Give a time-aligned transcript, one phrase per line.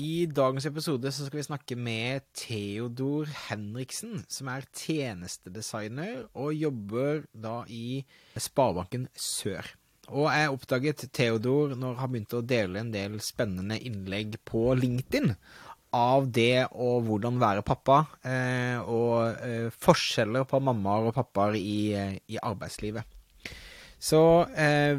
[0.00, 7.24] I dagens episode så skal vi snakke med Theodor Henriksen, som er tjenestedesigner og jobber
[7.36, 8.00] da i
[8.38, 9.66] Sparebanken Sør.
[10.08, 15.34] Og jeg oppdaget Theodor når han begynte å dele en del spennende innlegg på LinkedIn
[15.96, 21.80] av det og hvordan være pappa, eh, og eh, forskjeller på mammaer og pappaer i,
[21.98, 23.18] eh, i arbeidslivet.
[24.00, 24.22] Så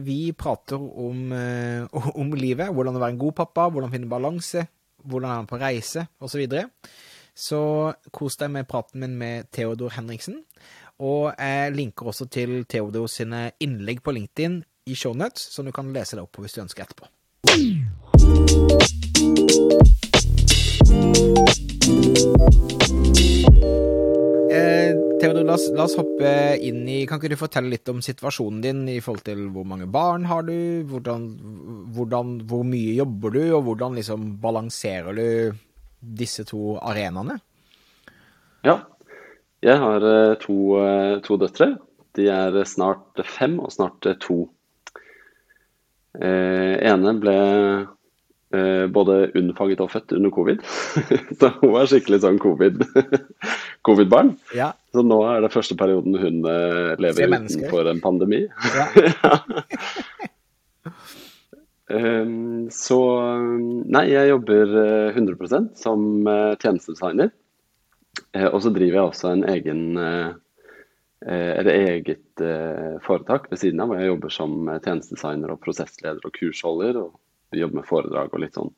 [0.06, 1.32] vi prater om,
[2.22, 4.68] om, livet, hvordan å være en god pappa, hvordan finne balanse,
[5.04, 6.44] hvordan er han på reise, osv.
[6.48, 6.68] Så,
[7.34, 7.62] så
[8.14, 10.44] kos deg med praten min med Theodor Henriksen.
[11.02, 15.94] Og jeg linker også til Theodor sine innlegg på LinkedIn i shownuts, som du kan
[15.94, 17.09] lese deg opp på hvis du ønsker etterpå.
[23.62, 24.01] Eh,
[25.21, 26.30] Theodor, la oss, la oss, hoppe
[26.66, 29.85] inn i Kan ikke du fortelle litt om situasjonen din i forhold til hvor mange
[29.85, 31.27] barn har du, hvordan,
[31.94, 35.27] hvordan, hvor mye jobber du, og hvordan liksom balanserer du
[36.02, 37.38] disse to arenaene?
[38.66, 38.80] Ja,
[39.61, 41.69] jeg har eh, to, eh, to døtre.
[42.17, 44.41] De er snart fem og snart to.
[46.17, 47.38] Eh, ene ble
[48.58, 50.66] eh, både unnfanget og født under covid.
[51.38, 52.89] så hun er skikkelig sånn covid-barn.
[53.85, 54.17] COVID
[54.58, 54.73] ja.
[54.92, 58.42] Så nå er det første perioden hun eh, lever utenfor en pandemi.
[58.75, 59.38] Ja.
[61.95, 63.00] um, så
[63.88, 64.75] Nei, jeg jobber
[65.16, 67.31] 100 eh, som uh, tjenestedesigner.
[68.52, 69.81] Og så driver jeg også en egen
[71.22, 72.42] eller eget
[73.06, 77.00] foretak ved siden av, hvor jeg jobber som tjenestedesigner og prosessleder og kursholder.
[77.00, 78.72] og jobber med foredrag og litt sånn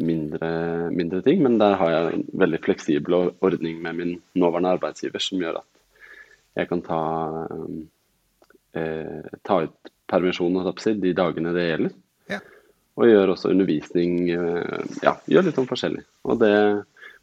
[0.00, 0.50] mindre,
[0.90, 1.42] mindre, ting.
[1.44, 5.68] Men der har jeg en veldig fleksibel ordning med min nåværende arbeidsgiver som gjør at
[6.60, 7.02] jeg kan ta,
[8.76, 10.58] eh, ta ut permisjon
[11.00, 11.94] de dagene det gjelder.
[12.28, 12.40] Ja.
[13.00, 14.30] Og gjør også undervisning.
[14.30, 16.04] Eh, ja, gjør litt sånn forskjellig.
[16.28, 16.56] Og det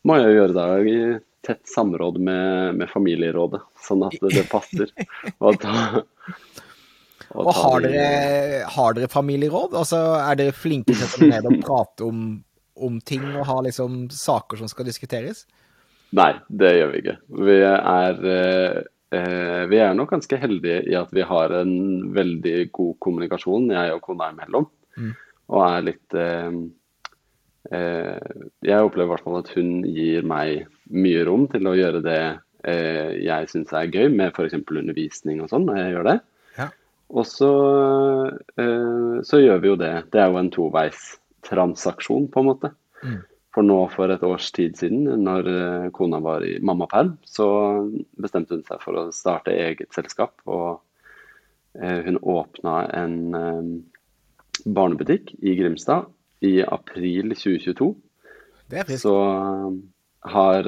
[0.07, 0.95] må jeg gjøre da i
[1.45, 4.89] tett samråd med, med familierådet, sånn at det, det passer.
[5.45, 6.01] Og ta,
[7.29, 9.75] og, og har, dere, har, dere, familieråd?
[9.77, 12.23] Altså, er dere flinke til å ned og prate om,
[12.79, 15.45] om, ting og ha liksom saker som skal diskuteres?
[16.15, 17.15] Nei, det gjør vi ikke.
[17.45, 18.19] Vi er,
[19.13, 21.73] eh, vi er nok ganske heldige i at vi har en
[22.15, 24.67] veldig god kommunikasjon, jeg og kona imellom.
[24.97, 25.13] Mm.
[25.49, 26.49] Og er litt eh,
[27.73, 28.33] eh,
[28.65, 32.21] Jeg opplever i hvert fall at hun gir meg mye rom til å gjøre det
[32.65, 34.57] eh, jeg syns er gøy, med f.eks.
[34.65, 36.19] undervisning og sånn, når jeg gjør det.
[37.09, 37.51] Og så,
[38.61, 39.93] eh, så, gjør vi jo det.
[40.13, 40.51] Det er jo en
[41.43, 42.71] toveistransaksjon, på en måte.
[43.03, 43.19] Mm.
[43.55, 47.47] For nå for et års tid siden, når eh, kona var i mammaperm, så
[48.21, 50.35] bestemte hun seg for å starte eget selskap.
[50.45, 50.79] Og
[51.79, 53.15] eh, hun åpna en
[54.65, 56.09] barnebutikk i Grimstad
[56.45, 57.93] i april 2022.
[58.69, 59.15] Det er Så
[60.29, 60.67] har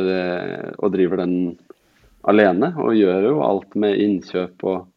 [0.80, 1.58] Og driver den
[2.24, 4.91] alene, og gjør jo alt med innkjøp og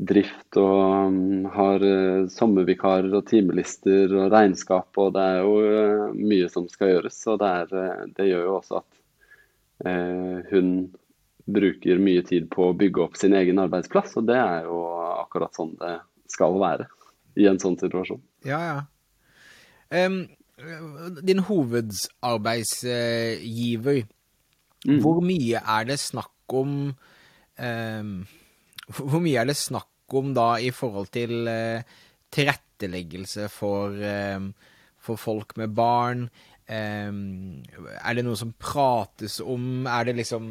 [0.00, 4.88] drift og um, har uh, sommervikarer og timelister og regnskap.
[5.00, 7.18] Og det er jo uh, mye som skal gjøres.
[7.30, 8.92] Og det, er, uh, det gjør jo også at
[10.50, 10.66] hun
[11.48, 14.12] bruker mye tid på å bygge opp sin egen arbeidsplass.
[14.20, 14.76] Og det er jo
[15.22, 16.84] akkurat sånn det skal være
[17.40, 18.20] i en sånn situasjon.
[18.44, 18.84] Ja, ja.
[19.88, 20.28] Um,
[21.24, 24.04] din hovedarbeidsgiver,
[24.84, 25.00] mm.
[25.00, 28.12] hvor mye er det snakk om um,
[28.96, 31.82] Hvor mye er det snakk om da i forhold til eh,
[32.34, 34.40] tilretteleggelse for, eh,
[34.98, 36.24] for, folk med barn?
[36.70, 39.86] Eh, er det noe som prates om?
[39.90, 40.48] Er det liksom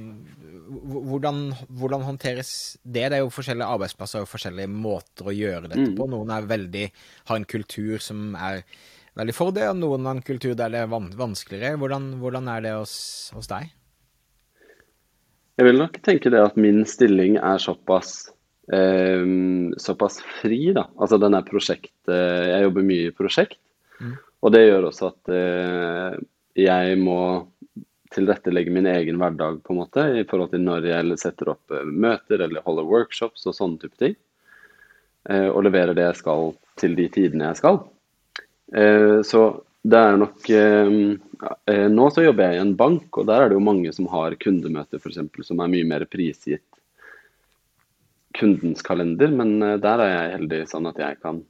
[0.69, 3.09] hvordan, hvordan, håndteres det?
[3.09, 6.07] Det er jo forskjellige arbeidsplasser og forskjellige måter å gjøre dette på.
[6.07, 6.16] Mm.
[6.16, 6.85] Noen er veldig,
[7.31, 8.63] har en kultur som er
[9.19, 11.79] veldig for det, og noen har en kultur der det er vanskeligere.
[11.81, 12.95] Hvordan, hvordan er det hos,
[13.35, 13.73] hos deg?
[15.59, 18.30] Jeg vil nok tenke det at min stilling er såpass
[18.72, 19.25] eh,
[19.81, 20.86] såpass fri, da.
[20.96, 23.59] Altså den er prosjekt Jeg jobber mye i prosjekt.
[24.00, 24.16] Mm.
[24.40, 26.16] Og det gjør også at eh,
[26.64, 27.20] jeg må
[28.14, 31.85] tilrettelegge min egen hverdag på en måte, i forhold til når jeg setter opp eh,
[31.85, 34.16] møter eller holder workshops og sånne type ting.
[35.29, 37.82] Eh, og leverer det jeg skal til de tidene jeg skal.
[38.72, 39.44] Eh, så
[39.84, 40.96] det er nok eh,
[41.90, 44.34] Nå så jobber jeg i en bank, og der er det jo mange som har
[44.41, 45.22] kundemøter f.eks.
[45.47, 46.66] som er mye mer prisgitt
[48.40, 51.41] kundens kalender, men eh, der er jeg heldig sånn at jeg kan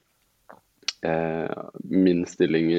[1.06, 2.72] eh, Min stilling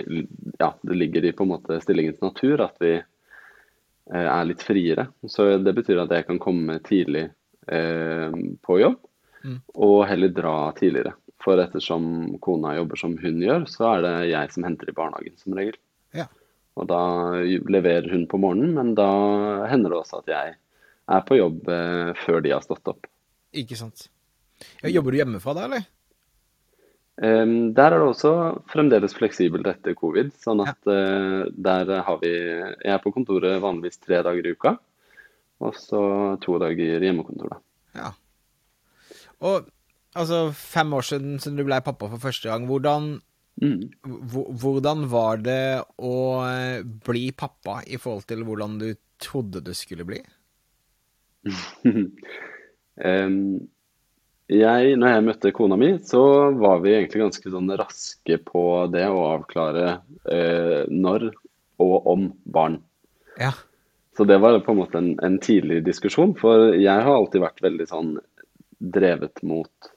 [0.59, 5.11] Ja, det ligger i på en måte stillingens natur at vi eh, er litt friere.
[5.29, 7.29] Så det betyr at jeg kan komme tidlig
[7.69, 8.99] eh, på jobb,
[9.45, 9.59] mm.
[9.87, 11.15] og heller dra tidligere.
[11.41, 15.39] For ettersom kona jobber som hun gjør, så er det jeg som henter i barnehagen
[15.41, 15.79] som regel.
[16.17, 16.27] Ja.
[16.81, 17.03] Og da
[17.44, 19.11] leverer hun på morgenen, men da
[19.69, 20.56] hender det også at jeg
[21.11, 23.09] er på jobb eh, før de har stått opp.
[23.56, 24.06] Ikke sant.
[24.85, 25.88] Jobber du hjemmefra da, eller?
[27.21, 28.31] Um, der er det også
[28.73, 34.00] fremdeles fleksibelt etter covid, sånn at uh, der har vi Jeg er på kontoret vanligvis
[34.00, 34.73] tre dager i uka,
[35.61, 36.00] og så
[36.41, 37.61] to dager hjemmekontor, da.
[37.99, 38.12] Ja.
[39.44, 39.69] Og
[40.17, 43.19] altså, fem år siden siden du ble pappa for første gang, hvordan,
[43.61, 43.91] Mm.
[44.56, 46.14] hvordan var det å
[46.47, 50.20] eh, bli pappa i forhold til hvordan du trodde du skulle bli?
[53.05, 53.37] um,
[54.50, 56.23] jeg, når jeg møtte kona mi, så
[56.56, 58.64] var vi egentlig ganske sånn raske på
[58.94, 61.31] det å avklare uh, når
[61.81, 62.81] og om barn.
[63.41, 63.52] Ja.
[64.17, 67.62] Så det var på en måte en, en tidlig diskusjon, for jeg har alltid vært
[67.64, 68.11] veldig sånn
[68.81, 69.93] drevet mot,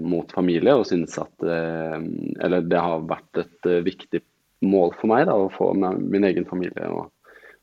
[0.00, 1.96] mot familie og synes at eh,
[2.40, 4.22] Eller det har vært et eh, viktig
[4.64, 7.10] mål for meg da, å få min egen familie og,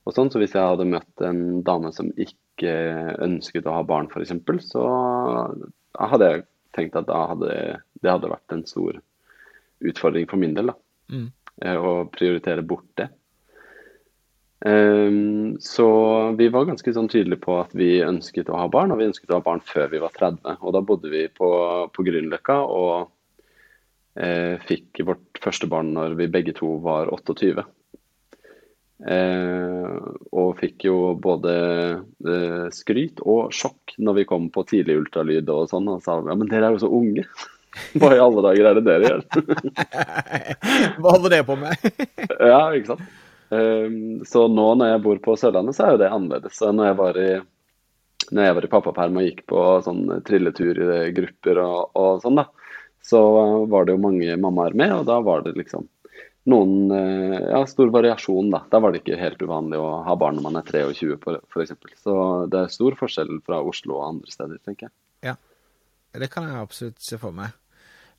[0.06, 0.32] og sånn.
[0.34, 2.74] Så hvis jeg hadde møtt en dame som ikke
[3.22, 4.34] ønsket å ha barn, f.eks.,
[4.66, 4.86] så
[5.98, 6.46] hadde jeg
[6.78, 7.52] tenkt at hadde
[8.02, 9.00] det hadde vært en stor
[9.86, 10.78] utfordring for min del, da.
[11.14, 11.28] Mm.
[11.64, 13.10] eh, Å prioritere bort det.
[14.66, 15.88] Ehm, så
[16.38, 19.32] vi var ganske sånn tydelige på at vi ønsket å ha barn, og vi ønsket
[19.32, 20.58] å ha barn før vi var 30.
[20.62, 21.50] Og da bodde vi på,
[21.94, 23.10] på Grünerløkka og
[24.18, 27.68] eh, fikk vårt første barn når vi begge to var 28.
[28.98, 29.98] Eh,
[30.34, 31.54] og fikk jo både
[32.26, 35.94] eh, skryt og sjokk når vi kom på tidlig ultralyd og sånn.
[35.94, 37.28] Og sa ja, men dere er jo så unge.
[38.02, 39.24] Hva i alle dager er det dere gjør?
[41.04, 41.90] Hva holder det på med?
[42.42, 43.18] Ja, ikke sant.
[43.50, 46.58] Ehm, så nå når jeg bor på Sørlandet, så er jo det annerledes.
[46.60, 47.28] Så når jeg var i,
[48.32, 52.48] når jeg var i pappaperm og gikk på sånn trilleturgrupper og, og sånn, da,
[53.08, 53.22] så
[53.72, 55.88] var det jo mange mammaer med, og da var det liksom
[56.48, 58.64] noen eh, Ja, stor variasjon, da.
[58.72, 61.64] Da var det ikke helt uvanlig å ha barn når man er 23, for, for
[61.64, 61.92] eksempel.
[62.00, 62.16] Så
[62.52, 64.96] det er stor forskjell fra Oslo og andre steder, tenker jeg.
[65.32, 65.36] Ja,
[66.18, 67.52] Det kan jeg absolutt se for meg.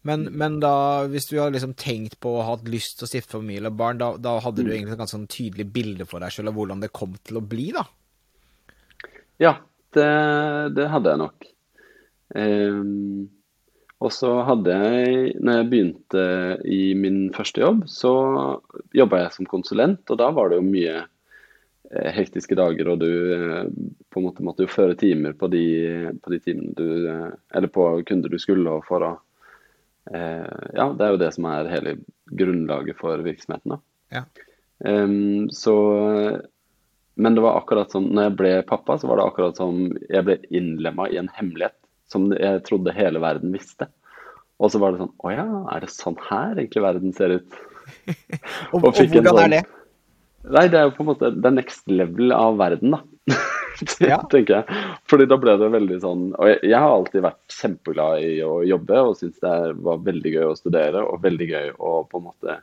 [0.06, 3.34] Men, men da, hvis du har liksom tenkt på og hatt lyst til å stifte
[3.34, 6.32] familie og barn, da, da hadde du egentlig et ganske sånn tydelig bilde for deg
[6.34, 7.82] selv av hvordan det kom til å bli, da?
[9.42, 9.56] Ja,
[9.96, 10.06] det,
[10.78, 11.50] det hadde jeg nok.
[12.38, 13.26] Um,
[13.98, 16.24] og så hadde jeg, når jeg begynte
[16.70, 18.12] i min første jobb, så
[18.94, 23.10] jobba jeg som konsulent, og da var det jo mye eh, hektiske dager, og du
[23.34, 23.64] eh,
[24.06, 25.64] på en måte måtte jo føre timer på de,
[26.22, 29.16] på de timene du eh, Eller på kunder du skulle, og for å
[30.10, 31.96] Ja, det er jo det som er hele
[32.38, 33.78] grunnlaget for virksomheten, da.
[34.14, 34.22] Ja.
[34.78, 35.74] Um, så
[37.18, 40.24] Men det var akkurat som når jeg ble pappa, så var det akkurat som jeg
[40.24, 41.74] ble innlemma i en hemmelighet
[42.08, 43.88] som jeg trodde hele verden visste.
[44.62, 47.58] Og så var det sånn Å ja, er det sånn her egentlig verden ser ut?
[48.72, 49.64] Og, Og og hvordan sånn, er sånn- det?
[50.48, 53.02] Nei, det er jo på en måte det next level av verden, da.
[54.02, 54.18] Ja.
[54.30, 54.78] tenker jeg.
[55.10, 58.58] Fordi da ble det veldig sånn Og jeg, jeg har alltid vært kjempeglad i å
[58.66, 62.26] jobbe og syntes det var veldig gøy å studere og veldig gøy å på en
[62.26, 62.56] måte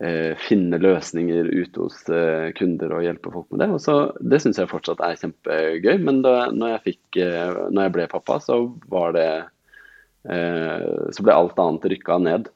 [0.00, 3.70] eh, finne løsninger ute hos eh, kunder og hjelpe folk med det.
[3.76, 5.96] Og så, det syns jeg fortsatt er kjempegøy.
[6.04, 8.60] Men da når jeg, fikk, eh, når jeg ble pappa, så
[8.92, 9.28] var det
[10.28, 12.52] eh, Så ble alt annet rykka ned.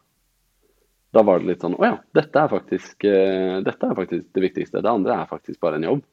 [1.12, 4.46] Da var det litt sånn Å ja, dette er, faktisk, eh, dette er faktisk det
[4.46, 4.80] viktigste.
[4.84, 6.04] Det andre er faktisk bare en jobb.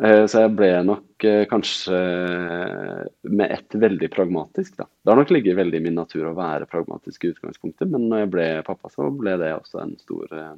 [0.00, 1.98] Eh, Så jeg ble nok eh, kanskje
[3.28, 4.86] med ett veldig pragmatisk, da.
[5.04, 8.22] Det har nok ligget veldig i min natur å være pragmatisk i utgangspunktet, men når
[8.24, 10.54] jeg ble pappa, så ble det også en stor eh,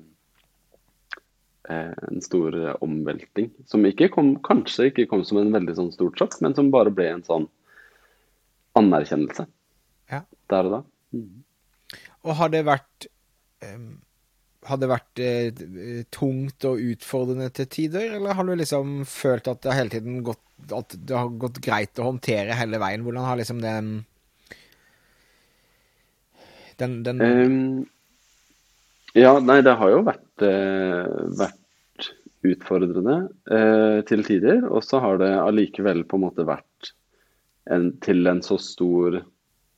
[1.70, 3.50] eh, en stor eh, omvelting.
[3.66, 6.94] Som ikke kom, kanskje ikke kom som en veldig sånn stort sjokk, men som bare
[6.94, 7.48] ble en sånn
[8.78, 9.46] anerkjennelse
[10.12, 10.22] Ja.
[10.48, 10.82] der og da.
[11.18, 11.42] Mm.
[12.24, 13.06] Og har det vært
[13.66, 13.98] em,
[14.68, 15.62] Har det vært eh,
[16.14, 20.42] tungt og utfordrende til tider, eller har du liksom følt at det hele tiden gått
[20.70, 23.02] At det har gått greit å håndtere hele veien?
[23.02, 23.90] Hvordan har liksom den
[26.78, 27.82] Den, den um,
[29.12, 32.08] ja, nei, det har jo vært, eh, vært
[32.48, 33.16] utfordrende
[33.52, 34.64] eh, til tider.
[34.70, 36.92] Og så har det allikevel på en måte vært
[37.70, 39.20] en, til en så stor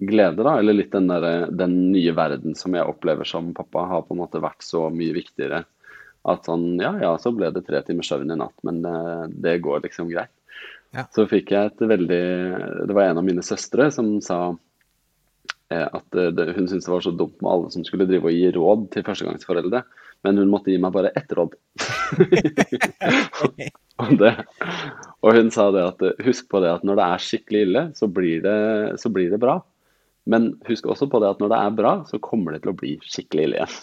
[0.08, 0.58] glede, da.
[0.58, 4.23] Eller litt den der, den nye verden som jeg opplever som pappa, har på en
[4.23, 5.64] måte vært så mye viktigere.
[6.25, 8.96] At sånn, ja ja, så ble det tre timers søvn i natt, men det,
[9.44, 10.32] det går liksom greit.
[10.94, 11.04] Ja.
[11.12, 12.25] Så fikk jeg et veldig
[12.87, 14.38] Det var en av mine søstre som sa
[15.73, 18.37] eh, at det, hun syntes det var så dumt med alle som skulle drive og
[18.37, 19.82] gi råd til førstegangsforeldre.
[20.25, 21.58] Men hun måtte gi meg bare ett råd.
[24.04, 24.32] og, det,
[25.20, 28.08] og hun sa det at husk på det at når det er skikkelig ille, så
[28.08, 28.58] blir det,
[29.02, 29.58] så blir det bra.
[30.31, 32.78] Men husk også på det at når det er bra, så kommer det til å
[32.81, 33.75] bli skikkelig ille igjen.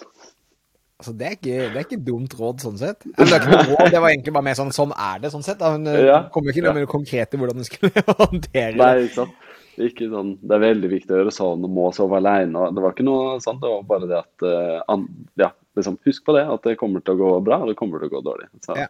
[1.01, 3.05] Altså, det er, ikke, det er ikke dumt råd, sånn sett.
[3.17, 5.61] Eller, det, råd, det var egentlig bare mer sånn sånn er det, sånn sett.
[5.65, 6.89] Hun eh, Ja, kom ikke noe ja.
[6.89, 9.07] konkret det konkrete hvordan hun skulle håndtere Nei, det.
[9.07, 9.47] ikke sant.
[9.81, 12.67] Ikke sånn, det er veldig viktig å gjøre sånn og må sove alene.
[12.75, 13.63] Det var ikke noe sånt.
[13.63, 15.07] Det var bare det at uh, an,
[15.41, 18.01] ja, liksom, Husk på det, at det kommer til å gå bra, og det kommer
[18.03, 18.49] til å gå dårlig.
[18.65, 18.89] Så, Ja.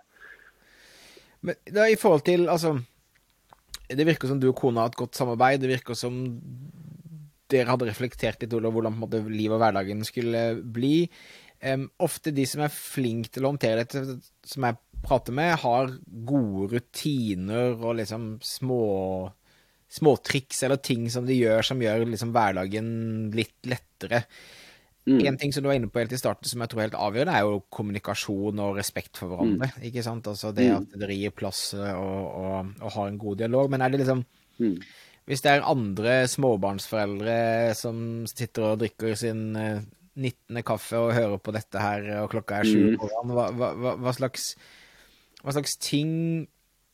[1.47, 2.75] Men da, i forhold til, altså
[3.89, 5.63] Det virker som du og kona har et godt samarbeid.
[5.63, 6.19] Det virker som
[7.51, 10.95] dere hadde reflektert litt over hvordan måte, livet og hverdagen skulle bli.
[11.61, 14.17] Um, ofte de som er flinke til å håndtere dette,
[14.47, 15.93] som jeg prater med, har
[16.25, 18.81] gode rutiner og liksom små
[19.91, 22.91] småtriks eller ting som de gjør som gjør liksom hverdagen
[23.35, 24.23] litt lettere.
[25.09, 25.17] Mm.
[25.27, 26.99] En ting som du var inne på helt i starten som jeg tror er helt
[27.01, 29.71] avgjørende, er jo kommunikasjon og respekt for hverandre.
[29.89, 30.29] Ikke sant?
[30.29, 33.73] Altså det at dere gir plass og, og, og har en god dialog.
[33.73, 34.23] Men er det liksom
[34.61, 34.77] Mm.
[35.31, 37.35] Hvis det er andre småbarnsforeldre
[37.79, 39.83] som sitter og drikker sin eh,
[40.19, 40.59] 19.
[40.67, 42.97] kaffe og hører på dette her, og klokka er sju Mm.
[42.99, 44.49] på morgenen, hva, hva, hva, slags,
[45.39, 46.11] hva slags ting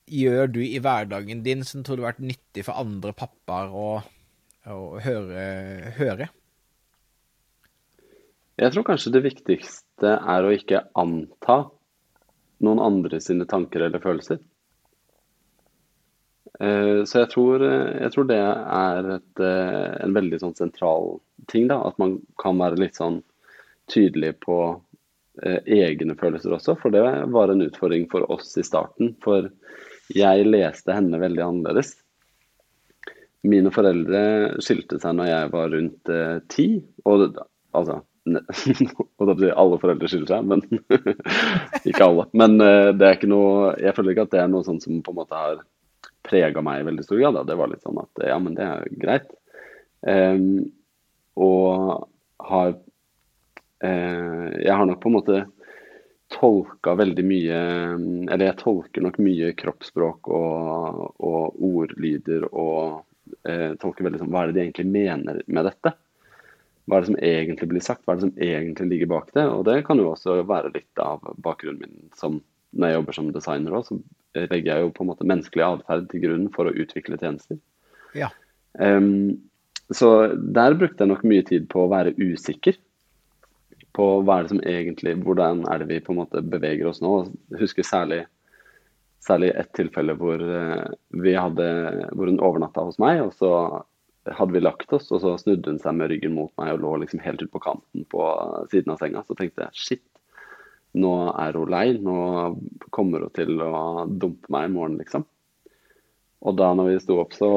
[0.06, 3.88] gjør du i hverdagen din som tror du har vært nyttig for andre pappaer å,
[4.70, 5.48] å høre,
[5.98, 6.30] høre?
[8.58, 11.58] Jeg tror kanskje det viktigste er å ikke anta
[12.66, 14.40] noen andre sine tanker eller følelser.
[16.60, 21.20] Eh, Så jeg tror, jeg tror det er et, eh, en veldig sånn sentral
[21.52, 21.82] ting, da.
[21.88, 23.22] At man kan være litt sånn
[23.92, 24.58] tydelig på
[25.44, 26.78] eh, egne følelser også.
[26.82, 29.16] For det var en utfordring for oss i starten.
[29.24, 29.50] For
[30.16, 31.96] jeg leste henne veldig annerledes.
[33.48, 34.22] Mine foreldre
[34.66, 36.68] skilte seg når jeg var rundt eh, ti.
[37.06, 37.28] Og
[37.78, 38.02] altså
[39.24, 40.64] Alle foreldre skiller seg, men
[41.88, 42.26] ikke alle.
[42.36, 44.98] Men eh, det er ikke noe Jeg føler ikke at det er noe sånt som
[45.00, 45.62] på en måte har
[46.28, 47.38] prega meg i veldig stor grad.
[47.40, 47.46] Da.
[47.48, 49.30] Det var litt sånn at ja, men det er greit.
[50.08, 50.68] Um,
[51.38, 52.08] og
[52.48, 55.40] har uh, Jeg har nok på en måte
[56.30, 57.58] tolka veldig mye
[58.30, 63.02] Eller jeg tolker nok mye kroppsspråk og, og ordlyder og
[63.50, 65.96] uh, tolker veldig sånn Hva er det de egentlig mener med dette?
[66.88, 68.06] Hva er det som egentlig blir sagt?
[68.06, 69.48] Hva er det som egentlig ligger bak det?
[69.50, 72.40] Og det kan jo også være litt av bakgrunnen min som
[72.76, 76.10] når jeg jobber som designer også, så legger jeg jo på en måte menneskelig atferd
[76.12, 77.60] til grunn for å utvikle tjenester.
[78.18, 78.32] Ja.
[78.78, 79.38] Um,
[79.96, 82.76] så der brukte jeg nok mye tid på å være usikker
[83.98, 87.00] på hva er det som egentlig, hvordan er det vi på en måte beveger oss
[87.02, 87.14] nå.
[87.54, 88.20] Jeg husker særlig,
[89.26, 90.84] særlig et tilfelle hvor, eh,
[91.24, 91.70] vi hadde,
[92.14, 93.52] hvor hun overnatta hos meg, og så
[94.38, 96.94] hadde vi lagt oss, og så snudde hun seg med ryggen mot meg og lå
[97.04, 98.28] liksom helt ut på kanten på
[98.74, 99.24] siden av senga.
[99.26, 100.06] Så tenkte jeg shit,
[100.98, 102.20] nå er hun lei, nå
[102.94, 105.26] kommer hun til å dumpe meg i morgen, liksom.
[106.46, 107.48] Og da når vi sto opp, så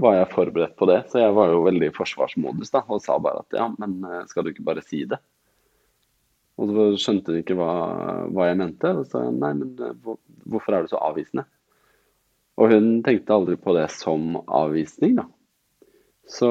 [0.00, 1.00] var jeg forberedt på det.
[1.10, 4.22] Så jeg var jo veldig i forsvarsmodus da, og sa bare at ja, men eh,
[4.30, 5.18] skal du ikke bare si det?
[6.54, 7.72] Og så skjønte hun ikke hva,
[8.30, 8.92] hva jeg mente.
[9.00, 10.14] Og så nei, men eh,
[10.46, 11.46] hvorfor er du så avvisende?
[12.54, 15.26] Og hun tenkte aldri på det som avvisning, da.
[16.26, 16.50] Så,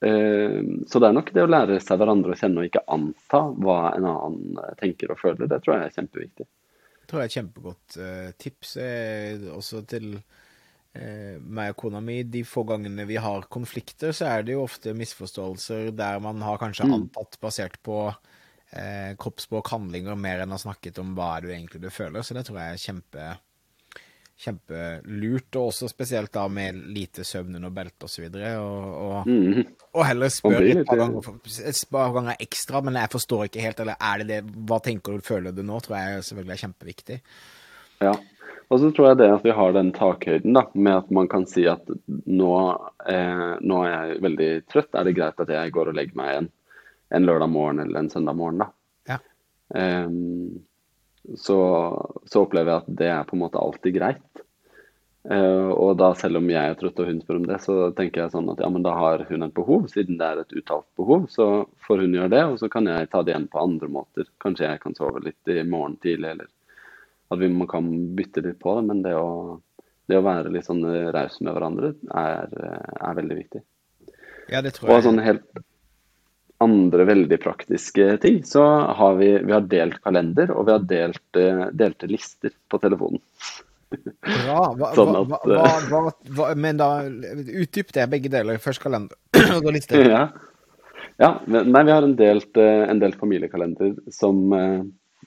[0.00, 3.42] eh, så det er nok det å lære seg hverandre å kjenne og ikke anta
[3.52, 5.48] hva en annen tenker og føler.
[5.50, 6.46] Det tror jeg er kjempeviktig.
[6.46, 8.76] Det tror jeg er et kjempegodt eh, tips.
[8.80, 12.22] Eh, også til eh, meg og kona mi.
[12.24, 16.62] De få gangene vi har konflikter, så er det jo ofte misforståelser der man har
[16.62, 21.58] kanskje antatt basert på eh, kroppsspråk, handlinger, mer enn har snakket om hva er det
[21.58, 22.24] egentlig du føler.
[22.24, 23.28] Så det tror jeg er kjempe
[24.40, 28.26] kjempelurt, og også spesielt da med lite søvn under beltet osv.
[28.34, 29.64] Og, og, Mhm.
[29.94, 31.28] og heller spør et par ganger,
[31.68, 35.14] et par ganger ekstra, men jeg forstår ikke helt, eller er det det, hva tenker
[35.14, 37.20] du, føler du nå, tror jeg selvfølgelig er kjempeviktig.
[38.02, 38.14] Ja.
[38.72, 41.44] Og så tror jeg det at vi har den takhøyden da, med at man kan
[41.46, 42.52] si at nå,
[43.06, 46.36] eh, nå er jeg veldig trøtt, er det greit at jeg går og legger meg
[46.38, 46.48] en,
[47.14, 48.70] en lørdag morgen eller en søndag morgen da.
[49.06, 49.18] Ja.
[49.76, 50.64] Ehm,
[51.38, 51.58] så,
[52.28, 54.24] så opplever jeg at det er på en måte alltid greit.
[55.24, 58.20] Uh, og da selv om jeg er trøtt og hun spør om det, så tenker
[58.20, 60.88] jeg sånn at ja, men da har hun et behov, siden det er et uttalt
[61.00, 61.46] behov, så
[61.86, 64.28] får hun gjøre det, og så kan jeg ta det igjen på andre måter.
[64.44, 66.50] Kanskje jeg kan sove litt i morgen tidlig, eller
[67.32, 67.88] at vi, man kan
[68.18, 69.56] bytte litt på det, men det å,
[70.12, 70.84] det å være litt sånn
[71.16, 72.52] raus med hverandre er,
[73.00, 73.64] er veldig viktig.
[74.52, 75.24] Ja, det tror Og jeg.
[75.24, 75.64] helt
[76.62, 78.64] andre veldig praktiske ting, så
[78.98, 83.22] har vi, vi har delt kalender, og vi har delt, eh, delte lister på telefonen.
[83.94, 84.60] Bra.
[84.78, 88.58] Hva, Sånn at, hva, hva, hva, hva, men da, utdyp det, begge deler.
[88.62, 89.16] Først kalender,
[89.60, 90.02] og lister?
[90.02, 90.10] liste.
[90.10, 90.24] Ja.
[91.22, 91.32] ja.
[91.46, 94.80] Nei, vi har en delt, eh, en delt familiekalender som, eh,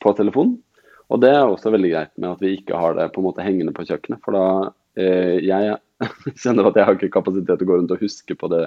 [0.03, 0.57] på telefonen.
[1.07, 3.45] Og det er også veldig greit med at vi ikke har det på en måte
[3.45, 4.19] hengende på kjøkkenet.
[4.25, 4.47] For da
[4.99, 5.77] eh, jeg
[6.43, 8.65] kjenner at jeg har ikke kapasitet til å gå rundt og huske på det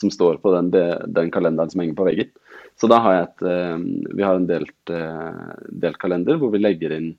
[0.00, 2.32] som står på den, den, kalenderen som henger på veggen.
[2.76, 3.44] Så da har jeg et
[4.18, 4.90] Vi har en delt,
[5.72, 7.14] delt kalender hvor vi legger inn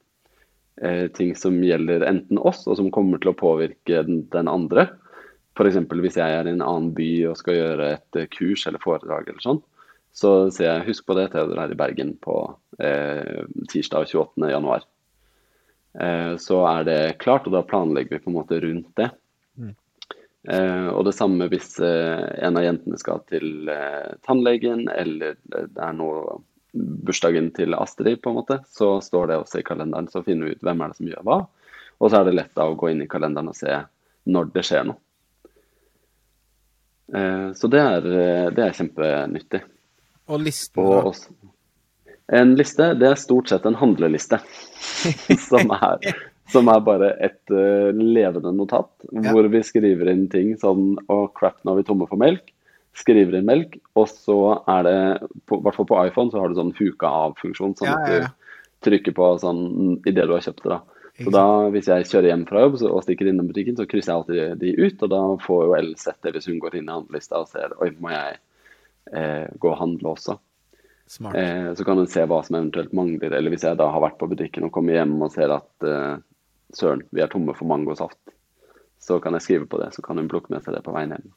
[1.17, 4.85] ting som gjelder enten oss, og som kommer til å påvirke den, den andre.
[5.57, 5.79] F.eks.
[5.89, 9.41] hvis jeg er i en annen by og skal gjøre et kurs eller foredrag eller
[9.41, 9.63] sånn,
[10.17, 12.37] så sier jeg husk på det, Theodor er i Bergen på
[12.81, 14.85] eh, tirsdag 28.1.
[16.01, 19.11] Eh, så er det klart, og da planlegger vi på en måte rundt det.
[19.57, 19.75] Mm.
[20.47, 25.81] Eh, og det samme hvis eh, en av jentene skal til eh, tannlegen, eller det
[25.83, 26.37] er noe
[26.71, 30.07] bursdagen til Astrid, på en måte, så står det også i kalenderen.
[30.11, 31.41] Så finner vi ut hvem er det som gjør hva.
[31.97, 33.75] Og så er det lett da å gå inn i kalenderen og se
[34.29, 35.01] når det skjer noe.
[37.17, 38.09] Eh, så det er,
[38.55, 39.63] det er kjempenyttig.
[40.27, 40.83] Og listen?
[40.83, 41.35] Og også,
[42.27, 44.39] en liste, det er stort sett en handleliste.
[45.47, 49.31] som, er, som, er, bare et uh, levende notat, ja.
[49.31, 52.53] hvor vi skriver inn ting sånn Å, crap, nå er vi tomme for melk.
[52.97, 56.57] Skriver inn melk, og så er det, i hvert fall på iPhone, så har du
[56.57, 57.75] sånn huka av-funksjon.
[57.77, 60.77] Sånn ja, ja, at du trykker på sånn idet du har kjøpt det.
[60.77, 60.97] da.
[61.17, 64.19] Så da, Hvis jeg kjører hjem fra jobb og stikker innom butikken, så krysser jeg
[64.21, 65.05] alltid de ut.
[65.05, 67.73] Og da får jo Elle sett det hvis hun går inn i handlelista og ser
[67.81, 68.37] oi, må jeg
[69.13, 70.37] eh, gå og handle også.
[71.33, 73.33] Eh, så kan hun se hva som eventuelt mangler.
[73.33, 76.19] Eller hvis jeg da har vært på butikken og kommer hjem og ser at eh,
[76.75, 78.19] søren, vi er tomme for mangosaft,
[78.99, 79.93] så kan jeg skrive på det.
[79.95, 81.33] Så kan hun plukke med seg det på veien hjem.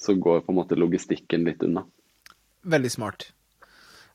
[0.00, 1.84] Så går på en måte logistikken litt unna.
[2.68, 3.30] Veldig smart.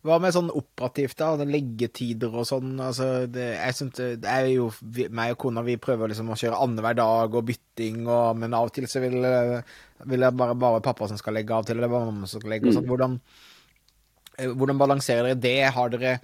[0.05, 1.47] Hva med sånn operativt, da?
[1.49, 2.75] Leggetider og sånn.
[2.77, 4.67] Altså, det, jeg synes det er jo
[5.09, 8.69] meg og kona vi prøver liksom å kjøre annenhver dag og bytting, og, men av
[8.69, 9.17] og til så vil,
[10.05, 12.43] vil det bare, bare pappa som skal legge, av og til eller bare mamma som
[12.43, 12.69] skal legge.
[12.69, 12.89] og sånn.
[12.91, 13.17] Hvordan,
[14.37, 15.73] eh, hvordan balanserer dere det?
[15.73, 16.19] Har dere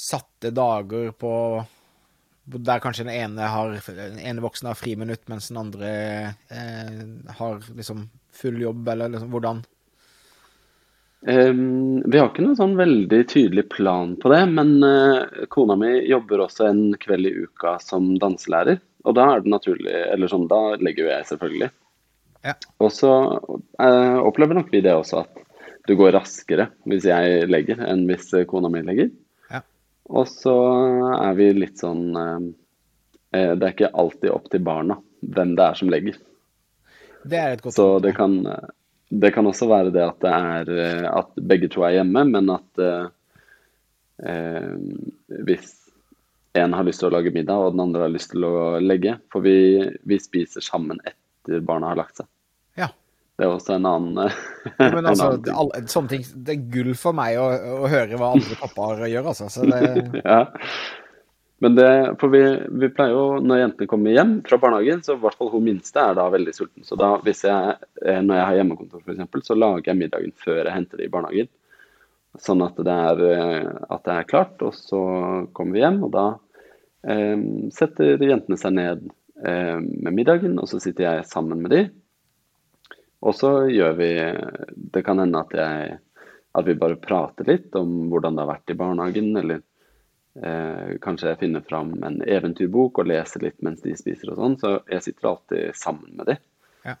[0.00, 1.34] satte dager på
[2.44, 5.92] der kanskje den ene, har, den ene voksne har friminutt, mens den andre
[6.52, 6.98] eh,
[7.38, 9.62] har liksom full jobb, eller liksom hvordan?
[11.24, 15.94] Um, vi har ikke noen sånn veldig tydelig plan på det, men uh, kona mi
[16.04, 18.82] jobber også en kveld i uka som danselærer.
[19.08, 21.70] Og da er det naturlig Eller sånn, da legger jo jeg selvfølgelig.
[22.44, 22.54] Ja.
[22.80, 25.40] Og så uh, opplever nok vi det også, at
[25.88, 29.08] du går raskere hvis jeg legger, enn hvis kona mi legger.
[30.12, 30.54] Og så
[31.16, 32.40] er vi litt sånn uh,
[33.32, 36.18] Det er ikke alltid opp til barna hvem det er som legger.
[37.24, 38.42] Det er et godt Så det kan
[39.20, 42.50] det kan også være det at det er eh, at begge to er hjemme, men
[42.54, 43.06] at eh,
[44.26, 44.74] eh,
[45.46, 45.72] hvis
[46.58, 49.16] en har lyst til å lage middag, og den andre har lyst til å legge
[49.32, 49.56] For vi,
[50.06, 52.28] vi spiser sammen etter barna har lagt seg.
[53.34, 54.28] Det er også en annen,
[54.78, 55.88] ja, men altså, annen ting.
[55.90, 57.48] Sånne ting, Det er gull for meg å,
[57.82, 59.48] å høre hva andre pappaer gjør, altså.
[59.50, 59.80] Så det...
[60.22, 60.44] ja.
[61.64, 61.88] Men det,
[62.20, 62.42] for vi,
[62.82, 66.02] vi, pleier jo, når jentene kommer hjem fra barnehagen, så i hvert fall hun minste
[66.02, 66.86] er da veldig sulten.
[66.86, 70.60] Så da, hvis jeg, eh, når jeg har hjemmekontor f.eks., så lager jeg middagen før
[70.60, 71.50] jeg henter det i barnehagen.
[72.42, 74.62] Sånn at det, er, eh, at det er klart.
[74.66, 75.02] Og så
[75.56, 76.26] kommer vi hjem, og da
[77.10, 77.38] eh,
[77.74, 79.08] setter jentene seg ned
[79.46, 81.84] eh, med middagen, og så sitter jeg sammen med de.
[83.24, 84.08] Og så gjør vi
[84.94, 85.98] Det kan hende at, jeg,
[86.54, 89.62] at vi bare prater litt om hvordan det har vært i barnehagen, eller
[90.42, 94.56] Eh, kanskje jeg finner fram en eventyrbok og leser litt mens de spiser og sånn.
[94.58, 96.36] Så jeg sitter alltid sammen med de.
[96.88, 96.96] Ja.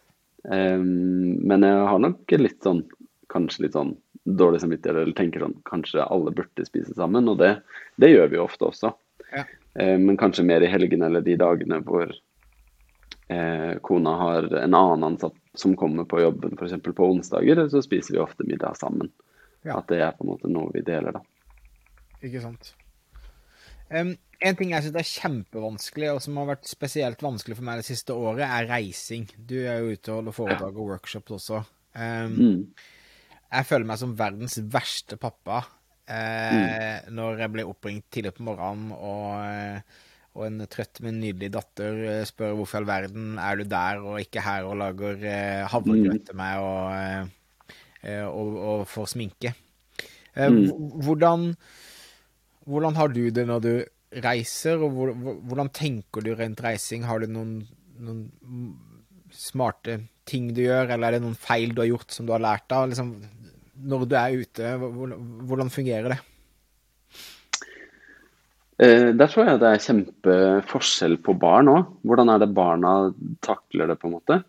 [0.50, 2.84] Eh, men jeg har nok litt sånn,
[3.32, 7.28] kanskje litt sånn dårlig samvittighet, eller tenker sånn kanskje alle burde spise sammen.
[7.32, 7.56] Og det,
[8.00, 8.94] det gjør vi jo ofte også.
[9.32, 9.44] Ja.
[9.74, 12.14] Eh, men kanskje mer i helgene eller de dagene hvor
[13.28, 16.76] eh, kona har en annen ansatt som kommer på jobben f.eks.
[16.84, 19.12] på onsdager, så spiser vi ofte middag sammen.
[19.64, 19.78] Ja.
[19.78, 21.22] At det er på en måte noe vi deler, da.
[22.24, 22.74] Ikke sant.
[23.92, 27.80] Um, en ting jeg syns er kjempevanskelig, og som har vært spesielt vanskelig for meg
[27.80, 29.28] det siste året, er reising.
[29.38, 31.62] Du er jo ute og holder foredrag og workshops også.
[31.94, 32.60] Um, mm.
[33.54, 35.60] Jeg føler meg som verdens verste pappa
[36.10, 36.56] eh,
[37.04, 37.12] mm.
[37.14, 40.02] når jeg blir oppringt tidlig på morgenen, og, eh,
[40.34, 44.02] og en trøtt, men nydelig datter eh, spør hvorfor i all verden er du der
[44.02, 46.26] og ikke her og lager eh, havregrøt mm.
[46.26, 49.54] til meg og, eh, og, og, får sminke.
[50.34, 51.02] Eh, mm.
[51.06, 51.52] Hvordan
[52.64, 53.72] hvordan har du det når du
[54.24, 57.04] reiser, og hvordan tenker du rent reising?
[57.04, 57.56] Har du noen,
[58.00, 58.28] noen,
[59.34, 62.42] smarte ting du gjør, eller er det noen feil du har gjort som du har
[62.42, 62.86] lært av?
[62.90, 63.10] Liksom,
[63.84, 66.20] når du er ute, hvordan fungerer det?
[68.78, 71.92] Eh, der tror jeg det er kjempeforskjell på barn òg.
[72.06, 72.94] Hvordan er det barna
[73.44, 74.40] takler det, på en måte.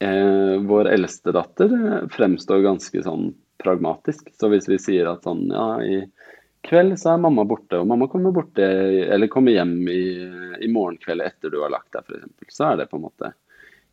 [0.00, 1.72] Eh, vår eldste datter
[2.12, 4.28] fremstår ganske sånn pragmatisk.
[4.36, 6.02] Så hvis vi sier at sånn ja, i
[6.64, 8.64] kveld så er mamma borte, og mamma kommer, borte,
[9.14, 10.04] eller kommer hjem i,
[10.64, 12.56] i morgen kveld etter du har lagt deg, f.eks.
[12.56, 13.34] Så er det på en måte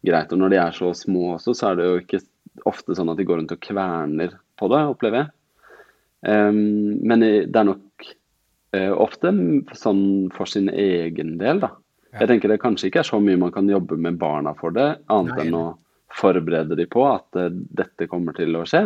[0.07, 0.31] greit.
[0.31, 2.23] Og når de er så små også, så er det jo ikke
[2.67, 5.33] ofte sånn at de går rundt og kverner på det, opplever jeg.
[6.21, 7.81] Um, men det er nok
[8.71, 9.33] ofte
[9.75, 11.73] sånn for sin egen del, da.
[12.19, 14.87] Jeg tenker det kanskje ikke er så mye man kan jobbe med barna for det,
[15.11, 15.65] annet enn å
[16.15, 18.83] forberede de på at uh, dette kommer til å skje.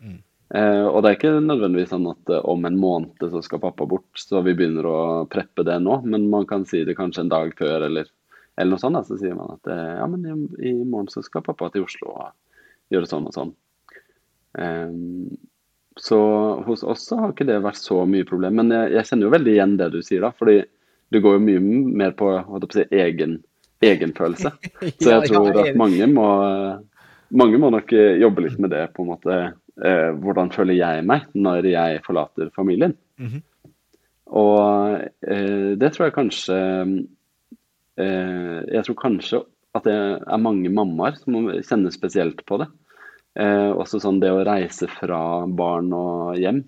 [0.00, 0.18] Mm.
[0.52, 4.08] Eh, og det er ikke nødvendigvis sånn at om en måned så skal pappa bort,
[4.20, 4.98] så vi begynner å
[5.32, 8.10] preppe det nå, men man kan si det kanskje en dag før eller,
[8.56, 8.98] eller noe sånt.
[8.98, 9.04] Da.
[9.08, 10.34] Så sier man at ja, men i,
[10.68, 13.54] i, morgen så skal pappa til Oslo og gjøre sånn og sånn.
[14.52, 15.32] Um,
[16.00, 16.20] så
[16.66, 18.60] hos oss så har ikke det vært så mye problem.
[18.60, 20.32] Men jeg, jeg, kjenner jo veldig igjen det du sier, da.
[20.38, 20.60] Fordi
[21.12, 21.62] du går jo mye
[22.02, 22.30] mer på,
[22.72, 23.38] si, egen,
[23.84, 24.54] egenfølelse.
[25.02, 26.28] Så jeg tror at mange må,
[27.36, 29.40] mange må nok eh, jobbe litt med det, på en måte.
[29.80, 32.96] Eh, hvordan føler jeg meg når jeg forlater familien?
[33.20, 33.42] Mm -hmm.
[34.32, 36.56] Og eh, det tror jeg kanskje
[38.00, 39.42] eh, Jeg tror kanskje
[39.74, 42.66] at det er mange mammaer som kjenner spesielt på det.
[43.34, 46.64] Eh, også sånn det å reise fra barn og hjem,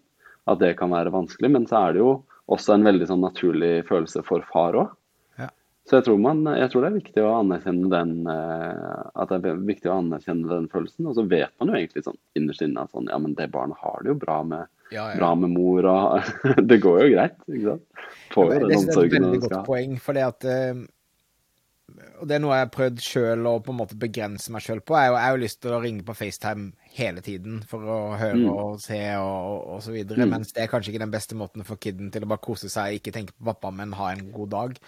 [0.49, 1.51] at det kan være vanskelig.
[1.53, 2.13] Men så er det jo
[2.53, 4.95] også en veldig sånn naturlig følelse for far òg.
[5.41, 5.51] Ja.
[5.89, 9.53] Så jeg tror, man, jeg tror, det er viktig å anerkjenne den eh, at det
[9.53, 11.11] er viktig å anerkjenne den følelsen.
[11.11, 13.81] Og så vet man jo egentlig sånn innerst inne at sånn, ja, men det barnet
[13.85, 15.19] har det jo bra med, ja, ja.
[15.19, 16.35] Bra med mor, og
[16.71, 17.39] det går jo greit.
[17.49, 18.03] ikke sant?
[18.35, 19.97] Får jo den omsorgen Det er et veldig godt poeng.
[20.01, 20.85] for det at uh,
[21.93, 24.81] og det er noe jeg har prøvd sjøl å på en måte begrense meg sjøl
[24.87, 24.97] på.
[24.97, 28.47] Jeg har jo lyst til å ringe på FaceTime hele tiden for å høre mm.
[28.51, 30.25] og se og, og, så videre.
[30.25, 30.33] Mm.
[30.39, 32.99] Mens det er kanskje ikke den beste måten for kiden til å bare kose seg,
[32.99, 34.81] ikke tenke på pappa, men ha en god dag.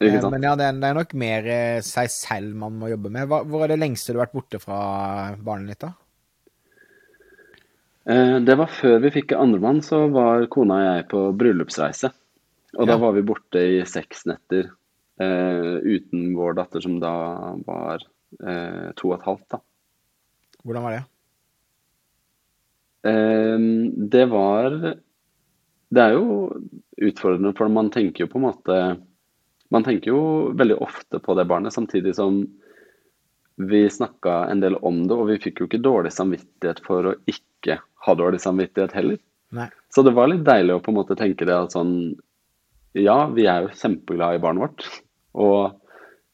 [0.00, 3.12] Eh, men ja, det er, det er, nok mer eh, seg selv man må jobbe
[3.12, 3.28] med.
[3.30, 4.80] Hva, hvor er det lengste du har vært borte fra
[5.36, 5.92] barnet ditt, da?
[8.10, 12.16] Eh, det var før vi fikk andremann, så var kona og jeg på bryllupsreise.
[12.80, 12.94] Og ja.
[12.94, 14.72] da var vi borte i seks netter
[15.20, 17.12] uten vår datter, som da
[17.66, 18.02] var
[18.40, 19.46] eh, to og et halvt.
[19.54, 19.60] da.
[20.62, 21.02] Hvordan var det?
[23.10, 23.58] Eh,
[24.14, 24.70] det var
[25.92, 26.54] Det er jo
[26.96, 28.76] utfordrende, for man tenker jo på en måte
[29.72, 32.42] Man tenker jo veldig ofte på det barnet, samtidig som
[33.56, 37.14] vi snakka en del om det, og vi fikk jo ikke dårlig samvittighet for å
[37.28, 39.18] ikke ha dårlig samvittighet heller.
[39.52, 39.68] Nei.
[39.92, 42.14] Så det var litt deilig å på en måte tenke det at sånn
[42.98, 44.88] Ja, vi er jo kjempeglade i barnet vårt,
[45.32, 45.78] og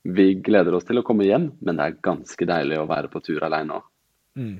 [0.08, 3.22] vi gleder oss til å komme hjem, men det er ganske deilig å være på
[3.22, 3.86] tur alene òg.
[4.38, 4.56] Mm.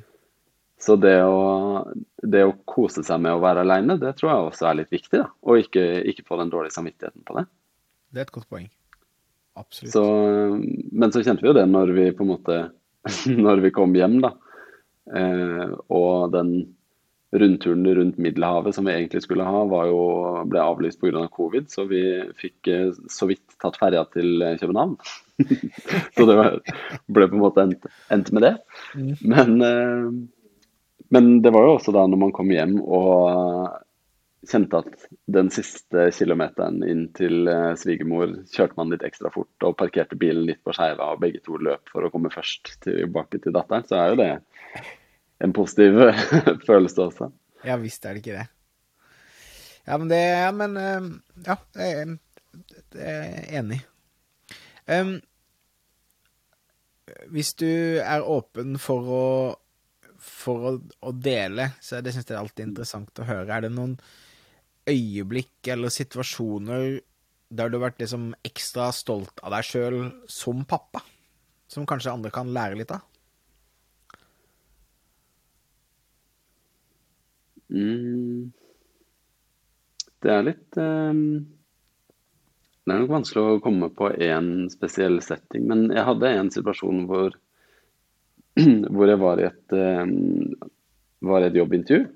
[0.78, 1.84] Så det å,
[2.22, 5.18] det å, kose seg med å være alene, det tror jeg også er litt viktig.
[5.18, 7.48] da, Og ikke, ikke få den dårlige samvittigheten på det.
[8.14, 8.68] Det er et godt poeng.
[9.58, 9.90] Absolutt.
[9.90, 10.04] Så,
[11.02, 12.58] men så kjente vi jo det når vi på en måte
[13.46, 14.32] Når vi kom hjem, da.
[15.16, 16.50] Eh, og den
[17.30, 20.00] rundturen rundt Middelhavet som vi egentlig skulle ha, jo,
[20.48, 21.18] ble avlyst pga.
[21.18, 21.68] Av covid.
[21.70, 22.02] Så vi
[22.38, 24.96] fikk eh, så vidt tatt ferja til eh, København.
[26.14, 26.58] så det var,
[27.06, 28.54] ble på en måte endt, endt med det.
[28.94, 29.12] Mm.
[29.34, 30.08] Men, eh,
[31.14, 33.76] men, det var jo også da når man kom hjem og
[34.48, 40.16] kjente at den siste kilometeren inn til svigermor kjørte man litt ekstra fort og parkerte
[40.16, 43.84] bilen litt på skeiva, og begge to løp for å komme først tilbake til datteren,
[43.88, 44.30] så er jo det
[45.44, 45.98] en positiv
[46.68, 47.30] følelse også.
[47.66, 48.48] Ja visst er det ikke det.
[49.88, 51.08] Ja, men det Ja, men eh,
[51.46, 52.18] Ja, jeg,
[52.94, 53.80] er enig.
[54.88, 55.18] Um,
[57.32, 57.68] hvis du
[58.00, 59.24] er åpen for å
[60.18, 60.72] for å,
[61.06, 63.54] å dele, så det syns jeg er alltid interessant å høre.
[63.54, 63.94] Er det noen
[64.88, 66.98] øyeblikk eller situasjoner
[67.48, 69.98] der du har vært liksom ekstra stolt av deg sjøl
[70.30, 71.04] som pappa?
[71.70, 73.04] Som kanskje andre kan lære litt av?
[77.68, 78.50] Mm.
[80.18, 81.20] Det er litt um,
[82.82, 87.04] Det er nok vanskelig å komme på én spesiell setting, men jeg hadde en situasjon
[87.10, 87.36] hvor,
[88.94, 90.70] hvor jeg var i et, um,
[91.28, 92.08] var i et jobbintervju.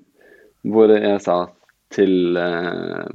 [0.73, 1.37] Hvor jeg sa
[1.93, 3.07] til, uh,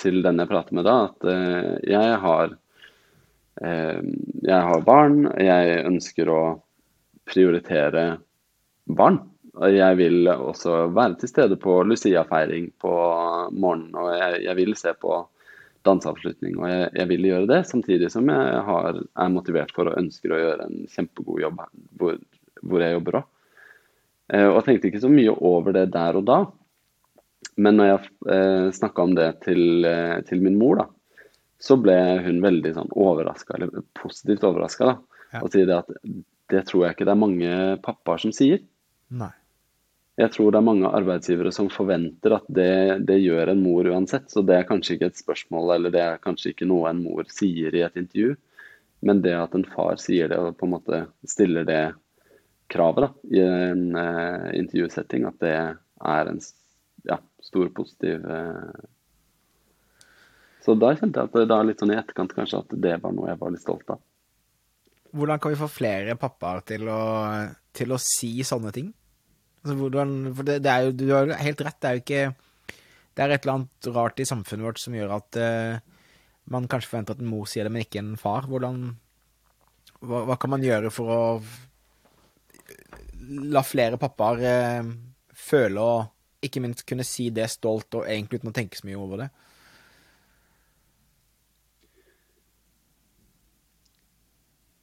[0.00, 2.56] til den jeg prater med da, at uh, jeg har
[3.58, 6.42] jeg har barn, jeg ønsker å
[7.26, 8.04] prioritere
[8.86, 9.18] barn.
[9.66, 12.92] Jeg vil også være til stede på Lucia-feiring på
[13.50, 15.16] morgenen, og jeg, jeg, vil se på
[15.86, 16.58] danseavslutning.
[16.60, 20.34] Og jeg, jeg, vil gjøre det, samtidig som jeg har, er motivert for og ønsker
[20.34, 21.64] å gjøre en kjempegod jobb
[21.98, 22.20] hvor,
[22.62, 23.28] hvor jeg jobber òg.
[24.28, 26.38] Eh, og jeg tenkte ikke så mye over det der og da.
[27.58, 30.88] Men når jeg eh, snakka om det til, eh, til, min mor, da,
[31.58, 34.94] så ble hun veldig sånn overraska, eller positivt overraska,
[35.32, 35.42] ja.
[35.42, 35.90] og sier det at
[36.52, 38.62] det tror jeg ikke det er mange pappaer som sier.
[39.08, 39.32] Nei.
[40.18, 44.26] Jeg tror det er mange arbeidsgivere som forventer at det, det, gjør en mor uansett.
[44.32, 47.28] Så det er kanskje ikke et spørsmål, eller det er kanskje ikke noe en mor
[47.30, 48.34] sier i et intervju.
[49.06, 51.82] Men det at en far sier det og på en måte stiller det
[52.68, 56.42] kravet da, i en uh, intervjusetting, at det er en
[57.06, 58.74] ja, stor positiv uh...
[60.66, 63.14] Så da kjente jeg at det da litt sånn i etterkant kanskje at det var
[63.14, 64.02] noe jeg var litt stolt av.
[65.14, 66.90] Hvordan kan vi få flere pappaer til
[67.78, 68.90] til å si sånne ting?
[69.62, 72.24] Altså, hvordan, for det, det, er jo, du har helt rett, det er jo ikke
[73.16, 75.96] Det er et eller annet rart i samfunnet vårt som gjør at uh,
[76.54, 78.46] man kanskje forventer at en mor sier det, men ikke en far.
[78.48, 78.84] Hvordan
[79.98, 81.22] hva, hva kan man gjøre for å
[83.50, 84.92] la flere pappaer uh,
[85.34, 89.00] føle og ikke minst kunne si det stolt og egentlig uten å tenke så mye
[89.02, 89.28] over det?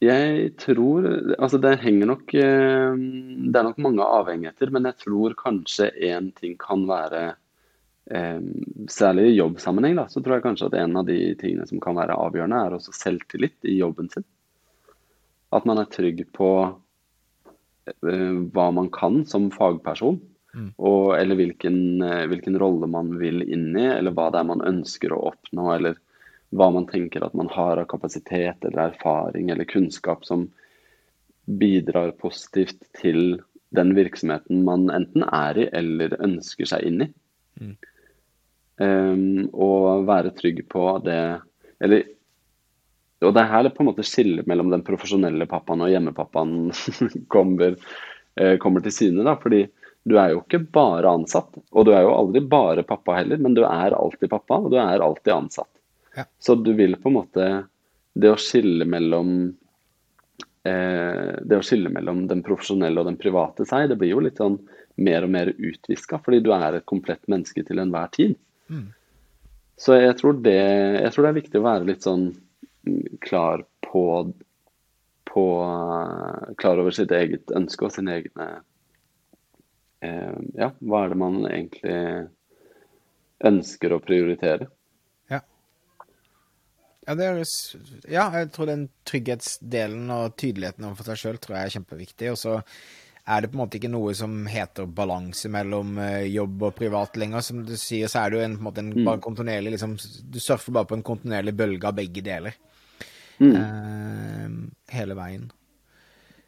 [0.05, 1.07] Jeg tror
[1.39, 6.31] Altså, det henger nok eh, Det er nok mange avhengigheter, men jeg tror kanskje én
[6.37, 7.23] ting kan være
[8.11, 8.41] eh,
[8.91, 11.97] Særlig i jobbsammenheng, da, så tror jeg kanskje at en av de tingene som kan
[11.97, 14.25] være avgjørende, er også selvtillit i jobben sin.
[15.55, 16.49] At man er trygg på
[17.89, 20.19] eh, hva man kan som fagperson.
[20.55, 20.69] Mm.
[20.77, 21.79] Og, eller hvilken,
[22.31, 25.97] hvilken rolle man vil inn i, eller hva det er man ønsker å oppnå, eller
[26.55, 30.47] hva man tenker at man har av kapasitet eller erfaring eller kunnskap som
[31.45, 33.41] bidrar positivt til
[33.75, 37.09] den virksomheten man enten er i eller ønsker seg inn i.
[37.61, 37.75] Mm.
[38.79, 41.37] Um, og være trygg på det
[41.79, 42.01] Eller
[43.23, 46.73] Og det er her det på en måte skiller mellom den profesjonelle pappaen og hjemmepappaen
[47.35, 47.77] kommer,
[48.41, 49.23] uh, kommer til syne.
[49.23, 49.63] da, fordi
[50.05, 53.55] du er jo ikke bare ansatt, og du er jo aldri bare pappa heller, men
[53.57, 55.71] du er alltid pappa, og du er alltid ansatt.
[56.39, 57.45] Så du vil på en måte
[58.15, 59.31] Det å skille mellom
[60.63, 64.39] eh, Det å skille mellom den profesjonelle og den private seg, det blir jo litt
[64.41, 64.59] sånn
[64.95, 68.37] mer og mer utviska, fordi du er et komplett menneske til enhver tid.
[68.71, 68.85] Mm.
[69.75, 70.55] Så jeg tror, det,
[71.03, 72.29] jeg tror det er viktig å være litt sånn
[73.25, 74.05] klar på,
[75.27, 75.45] på
[76.61, 78.47] Klar over sitt eget ønske og sine egne
[80.05, 81.99] eh, Ja, hva er det man egentlig
[83.45, 84.69] ønsker å prioritere?
[87.05, 87.41] Ja, er,
[88.09, 92.31] ja, jeg tror den trygghetsdelen og tydeligheten overfor seg sjøl tror jeg er kjempeviktig.
[92.33, 92.55] Og så
[93.25, 97.17] er det på en måte ikke noe som heter balanse mellom eh, jobb og privat
[97.21, 97.45] lenger.
[97.45, 99.03] Som du sier, så er det jo en, på en måte en mm.
[99.05, 99.95] bare kontinuerlig liksom,
[100.33, 102.57] Du surfer bare på en kontinuerlig bølge av begge deler.
[103.37, 103.55] Mm.
[103.61, 104.49] Eh,
[104.97, 105.49] hele veien.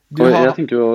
[0.09, 0.49] Du og har...
[0.49, 0.89] jeg tenker jo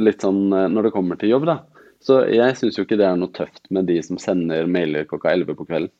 [0.00, 1.60] litt sånn eh, når det kommer til jobb, da.
[2.04, 5.32] Så jeg syns jo ikke det er noe tøft med de som sender mailer klokka
[5.32, 5.92] 11 på kvelden.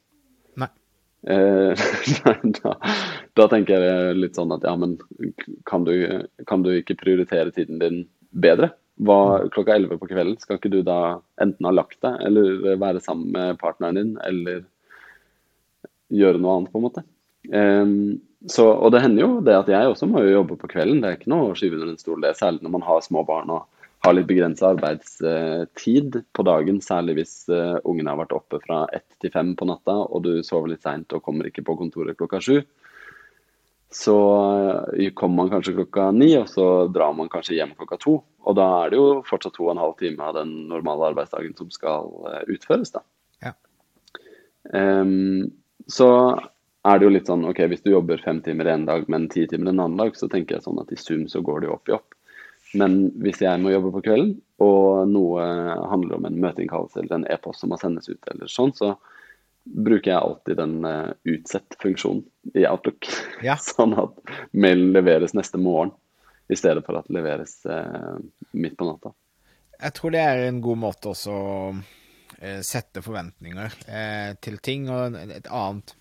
[1.26, 1.74] Eh,
[2.62, 2.74] da,
[3.32, 4.98] da, tenker jeg litt sånn at ja, men
[5.68, 5.94] kan du,
[6.48, 8.74] kan du ikke prioritere tiden din bedre?
[9.04, 13.02] Hva, klokka 11 på kvelden, skal ikke du da enten ha lagt deg, eller være
[13.02, 14.62] sammen med partneren din, eller
[16.14, 17.02] gjøre noe annet, på en måte?
[17.50, 17.96] Um,
[18.46, 21.10] så, og det hender jo det at jeg også må jo jobbe på kvelden, det
[21.10, 23.50] er ikke noe å skyve under en stol, det, særlig når man har små barn
[23.56, 23.66] og
[24.04, 29.06] har litt begrensa arbeidstid på dagen, særlig hvis uh, ungene har vært oppe fra ett
[29.22, 32.40] til fem på natta, og du sover litt seint og kommer ikke på kontoret klokka
[32.44, 32.58] sju.
[33.94, 34.16] Så
[34.92, 38.18] uh, kommer man kanskje klokka ni, og så drar man kanskje hjem klokka to.
[38.44, 41.56] Og da er det jo fortsatt to og en halv time av den normale arbeidsdagen
[41.56, 43.04] som skal uh, utføres, da.
[43.44, 43.54] Ja.
[44.74, 45.48] Um,
[45.88, 46.10] så
[46.84, 49.46] er det jo litt sånn OK, hvis du jobber fem timer en dag, men ti
[49.48, 51.78] timer en annen dag, så tenker jeg sånn at i sum så går det jo
[51.78, 52.18] opp i opp.
[52.74, 55.42] Men hvis jeg må jobbe på kvelden, og noe
[55.90, 58.94] handler om en møteinnkallelse eller en e-post som må sendes ut, eller sånn, så
[59.64, 63.08] bruker jeg alltid den uh, utsett-funksjonen i Outlook.
[63.44, 63.56] Ja.
[63.74, 64.18] sånn at
[64.52, 65.94] mailen leveres neste morgen,
[66.52, 68.16] i stedet for at det leveres uh,
[68.52, 69.14] midt på natta.
[69.80, 73.78] Jeg tror det er en god måte også å uh, sette forventninger
[74.44, 74.90] til ting.
[74.92, 75.94] Og et annet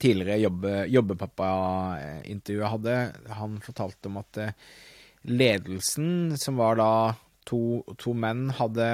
[0.00, 2.96] tidligere jobbe, jobbepappa-intervju jeg hadde,
[3.38, 4.40] han fortalte om at
[5.24, 6.92] ledelsen, som var da
[7.48, 8.88] to, to menn, hadde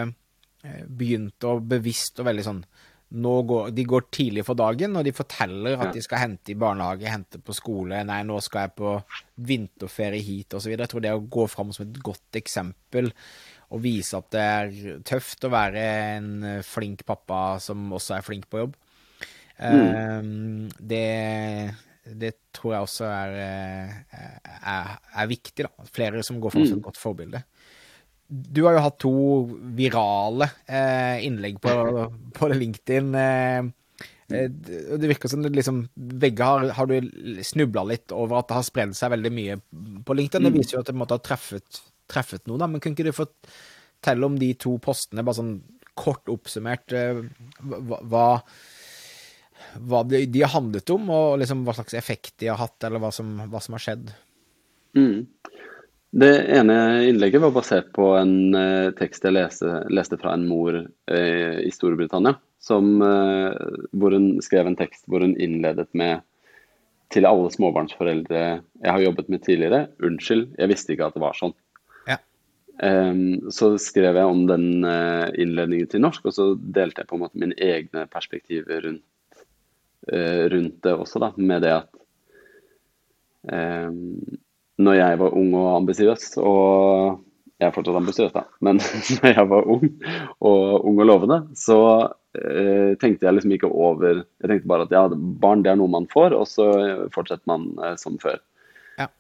[0.65, 2.63] eh, begynt å bevisst og veldig sånn
[3.11, 7.11] går, De går tidlig for dagen, og de forteller at de skal hente i barnehage,
[7.11, 8.05] hente på skole.
[8.07, 8.93] Nei, nå skal jeg på
[9.51, 10.71] vinterferie hit, osv.
[10.77, 13.11] Jeg tror det å gå fram som et godt eksempel
[13.71, 15.83] og vise at det er tøft å være
[16.17, 16.31] en
[16.67, 18.73] flink pappa som også er flink på jobb,
[19.59, 19.85] mm.
[20.23, 21.05] um, det
[22.05, 24.23] det tror jeg også er, eh,
[24.57, 25.67] er, er viktig.
[25.67, 25.89] da.
[25.93, 26.87] Flere som går for oss et mm.
[26.87, 27.43] godt forbilde.
[28.31, 29.13] Du har jo hatt to
[29.77, 31.75] virale eh, innlegg på,
[32.37, 33.13] på LinkedIn.
[33.19, 33.61] Eh,
[34.31, 37.11] eh det virker som det liksom Begge har, har du
[37.43, 39.59] snubla litt over at det har spredd seg veldig mye
[40.07, 40.47] på LinkedIn.
[40.47, 40.59] Det mm.
[40.59, 42.71] viser jo at det måtte ha treffet, treffet noe, da.
[42.71, 45.57] Men kunne ikke du fortelle om de to postene, bare sånn
[46.01, 46.95] kort oppsummert?
[47.61, 48.29] Hva,
[49.77, 53.03] hva de, de, har handlet om, og liksom hva slags effekt de har hatt, eller
[53.03, 54.11] hva som, hva som har skjedd.
[54.99, 55.29] Mm.
[56.11, 60.75] Det ene innlegget var basert på en eh, tekst jeg leste, leste, fra en mor
[60.75, 63.61] eh, i Storbritannia, som, eh,
[63.95, 66.25] hvor hun skrev en tekst hvor hun innledet med
[67.15, 71.39] til alle småbarnsforeldre jeg har jobbet med tidligere, unnskyld, jeg visste ikke at det var
[71.39, 71.55] sånn.
[72.11, 72.19] Ja.
[72.83, 77.25] Um, så skrev jeg om den innledningen til norsk, og så delte jeg på en
[77.25, 79.03] måte mine egne perspektiver rundt,
[80.09, 81.91] rundt det også, da, med det at
[83.53, 84.39] um,
[84.81, 87.21] når jeg var ung og ambisiøs, og
[87.61, 88.81] jeg er fortsatt ambisiøs, da, men
[89.19, 89.85] når jeg var ung
[90.39, 91.81] og ung og lovende, så
[92.39, 95.05] eh, tenkte jeg liksom ikke over Jeg tenkte bare at ja,
[95.43, 96.71] barn det er noe man får, og så
[97.15, 98.41] fortsetter man eh, som før.
[99.01, 99.11] Ja.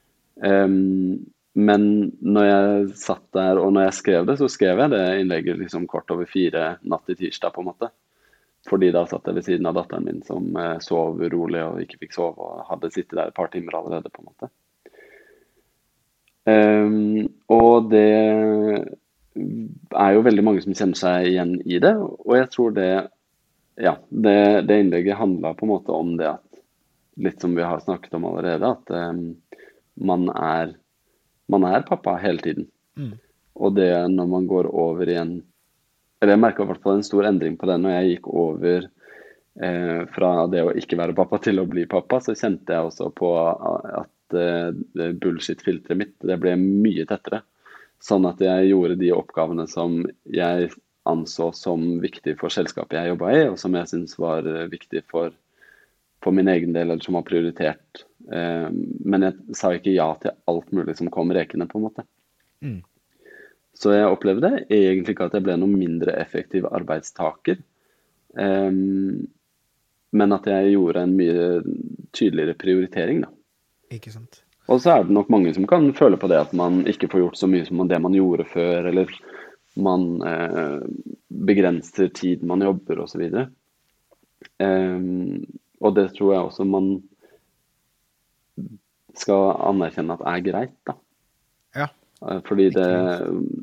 [0.40, 1.20] Um,
[1.58, 1.84] men
[2.22, 5.88] når jeg satt der, og når jeg skrev det, så skrev jeg det innlegget liksom
[5.90, 7.90] kort over fire natt til tirsdag, på en måte.
[8.68, 12.02] Fordi da satt jeg ved siden av datteren min som eh, sov urolig og ikke
[12.02, 14.50] fikk sove, og hadde sittet der et par timer allerede, på en måte.
[16.50, 18.10] Um, og det
[20.00, 21.94] er jo veldig mange som kjenner seg igjen i det.
[22.00, 22.92] Og jeg tror det
[23.80, 26.46] Ja, det, det innlegget handla på en måte om det at
[27.20, 29.34] Litt som vi har snakket om allerede, at um,
[30.00, 30.70] man, er,
[31.52, 32.68] man er pappa hele tiden.
[32.96, 33.10] Mm.
[33.60, 35.34] Og det når man går over i en
[36.20, 38.84] Eller jeg merka i hvert fall en stor endring på det når jeg gikk over
[38.84, 43.08] eh, fra det å ikke være pappa til å bli pappa, så kjente jeg også
[43.16, 47.40] på at eh, bullshit-filteret mitt det ble mye tettere.
[48.00, 50.70] Sånn at jeg gjorde de oppgavene som jeg
[51.08, 55.02] anså som viktig for selskapet jeg jobba i, og som jeg syntes var uh, viktig
[55.10, 55.32] for,
[56.22, 58.04] for, min egen del, eller som var prioritert.
[58.32, 62.06] Eh, men jeg sa ikke ja til alt mulig som kom rekende, på en måte.
[62.64, 62.80] Mm.
[63.80, 67.62] Så jeg opplevde egentlig ikke at jeg ble noen mindre effektiv arbeidstaker.
[68.36, 69.24] Um,
[70.12, 71.44] men at jeg gjorde en mye
[72.16, 73.30] tydeligere prioritering, da.
[73.94, 74.42] Ikke sant.
[74.70, 77.24] Og så er det nok mange som kan føle på det at man ikke får
[77.24, 79.10] gjort så mye som det man gjorde før, eller
[79.80, 80.78] man eh,
[81.48, 83.24] begrenser tid man jobber osv.
[84.60, 85.40] Um,
[85.80, 86.92] og det tror jeg også man
[89.18, 90.94] skal anerkjenne at er greit, da.
[92.26, 92.90] Eh, fordi det,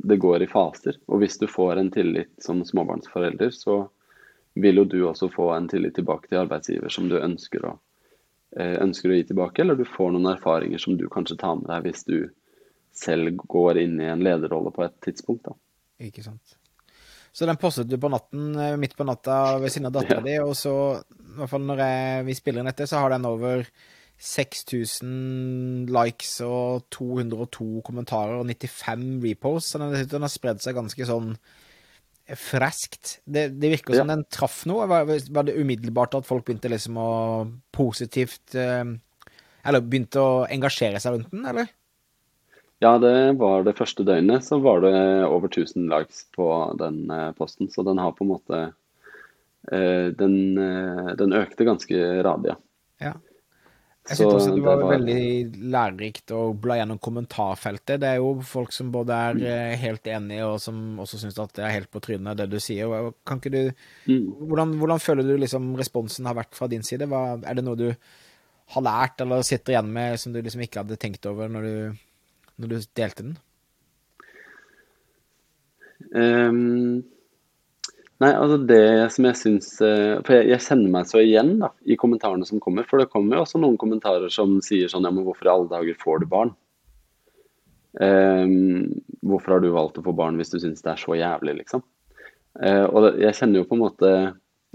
[0.04, 1.00] det, går i faser.
[1.08, 3.84] Og hvis du får en tillit som småbarnsforelder, så
[4.58, 7.78] vil jo du også få en tillit tilbake til arbeidsgiver som du ønsker å
[8.56, 11.68] Eh, ønsker å gi tilbake, eller du får noen erfaringer som du kanskje tar med
[11.68, 12.16] deg hvis du
[12.96, 15.50] selv går inn i en lederrolle på et tidspunkt.
[15.50, 15.54] Da.
[16.08, 16.56] Ikke sant.
[17.36, 20.26] Så den postet du på natten, eh, midt på natta ved siden av dattera ja.
[20.26, 23.28] di, og så, i hvert fall når jeg, vi spiller inn dette, så har den
[23.30, 23.68] over
[24.18, 31.06] 6000 likes og 202 kommentarer og 95 reposts, så den, den har spredd seg ganske
[31.06, 31.36] sånn
[32.36, 33.20] freskt.
[33.24, 34.16] Det, det virker som ja.
[34.18, 34.88] den traff noe.
[34.90, 37.12] Var, var, det umiddelbart at folk begynte liksom å
[37.72, 38.84] positivt eh,
[39.68, 41.70] Eller begynte å engasjere seg rundt den, eller?
[42.84, 44.44] Ja, det var det første døgnet.
[44.46, 44.98] Så var det
[45.30, 46.50] over 1000 likes på
[46.82, 47.72] den eh, posten.
[47.72, 48.62] Så den har på en måte
[49.72, 50.38] eh, den,
[51.22, 52.58] den økte ganske radig,
[53.00, 53.16] ja.
[54.08, 58.00] Jeg synes også det var, det var, veldig lærerikt å bla gjennom kommentarfeltet.
[58.00, 59.48] Det er jo folk som både er mm.
[59.52, 62.56] Eh, helt enige, og som også syns at det er helt på trynet, det du
[62.64, 63.10] sier.
[63.28, 63.60] Kan ikke du
[64.08, 64.48] mm.
[64.48, 67.10] hvordan, hvordan, føler du liksom responsen har vært fra din side?
[67.12, 67.90] Hva, er det noe du
[68.78, 72.08] har lært eller sitter igjen med som du liksom ikke hadde tenkt over når du,
[72.64, 73.38] når du delte den?
[76.16, 77.04] Um
[78.18, 81.70] Nei, altså det som jeg syns eh, For jeg, jeg, kjenner meg så igjen da,
[81.86, 82.88] i kommentarene som kommer.
[82.90, 85.70] For det kommer jo også noen kommentarer som sier sånn Ja, men hvorfor i alle
[85.70, 86.56] dager får du barn?
[87.98, 88.94] Um,
[89.26, 91.82] hvorfor har du valgt å få barn hvis du syns det er så jævlig, liksom?
[92.58, 94.12] Uh, og det, jeg kjenner jo på en måte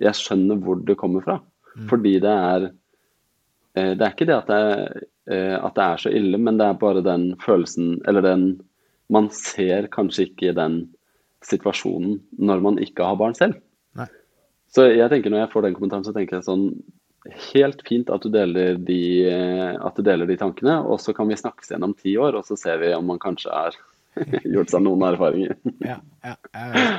[0.03, 1.41] Jeg skjønner hvor det kommer fra.
[1.75, 1.87] Mm.
[1.91, 6.03] Fordi det er uh, Det er ikke det at det, er, uh, at det er
[6.05, 8.47] så ille, men det er bare den følelsen Eller den
[9.11, 10.85] Man ser kanskje ikke den
[11.47, 13.61] situasjonen når man ikke har barn selv.
[13.99, 14.09] Nei.
[14.73, 16.69] Så jeg tenker når jeg får den kommentaren, så tenker jeg sånn
[17.53, 18.99] Helt fint at du deler de,
[19.79, 22.49] at du deler de tankene, og så kan vi snakkes igjen om ti år, og
[22.49, 23.77] så ser vi om man kanskje har
[24.57, 25.55] gjort seg noen erfaringer.
[25.93, 26.97] ja, ja, ja.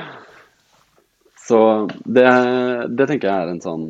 [1.44, 1.58] Så
[2.04, 2.24] det,
[2.88, 3.84] det, tenker jeg er en sånn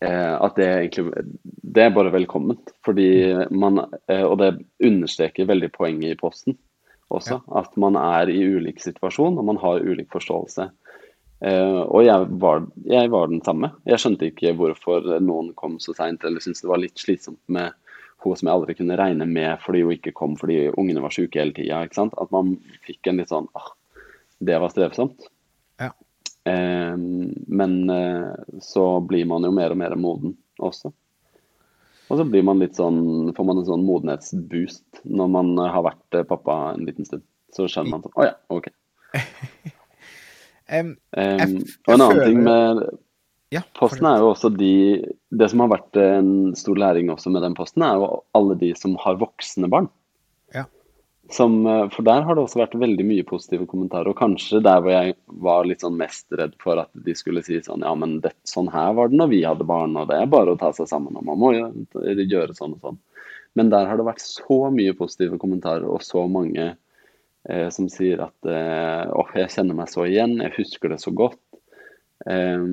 [0.00, 2.72] eh, At det egentlig Det er bare velkomment.
[2.86, 3.08] Fordi
[3.52, 6.56] man eh, Og det understreker veldig poenget i posten
[7.08, 7.38] også.
[7.38, 7.62] Ja.
[7.62, 10.68] At man er i ulik situasjon, og man har ulik forståelse.
[11.38, 13.70] Uh, og jeg var, jeg var, den samme.
[13.86, 17.76] Jeg skjønte ikke hvorfor noen kom så seint, eller syntes det var litt slitsomt med
[18.24, 21.38] hun som jeg aldri kunne regne med fordi hun ikke kom fordi ungene var syke
[21.38, 21.84] hele tida.
[21.86, 22.56] At man
[22.86, 23.70] fikk en litt sånn ah,
[24.42, 25.28] det var strevsomt.
[25.78, 25.92] Ja.
[26.48, 26.98] Uh,
[27.46, 28.34] men uh,
[28.64, 30.90] så blir man jo mer og mer moden også.
[32.08, 36.16] Og så blir man litt sånn, får man en sånn modenhetsboost når man har vært
[36.16, 37.24] eh, pappa en liten stund.
[37.54, 38.70] Så skjønner man sånn Å ja, OK.
[40.78, 41.54] um, um,
[41.88, 42.82] og en annen ting med
[43.54, 45.00] ja, Posten er jo også de
[45.32, 48.74] Det som har vært en stor læring også med den posten, er jo alle de
[48.76, 49.88] som har voksne barn.
[51.30, 54.08] Som, eh, for der har det også vært veldig mye positive kommentarer.
[54.08, 57.60] Og kanskje der hvor jeg var litt sånn mest redd for at de skulle si
[57.64, 60.30] sånn Ja, men det, sånn her var det når vi hadde barn, og det er
[60.32, 63.00] bare å ta seg sammen, og man må gjøre, sånn og sånn.
[63.58, 68.22] Men der har det vært så mye positive kommentarer, og så mange eh, som sier
[68.24, 71.40] at eh, åh, jeg kjenner meg så igjen, jeg husker det så godt.
[72.24, 72.64] Eh,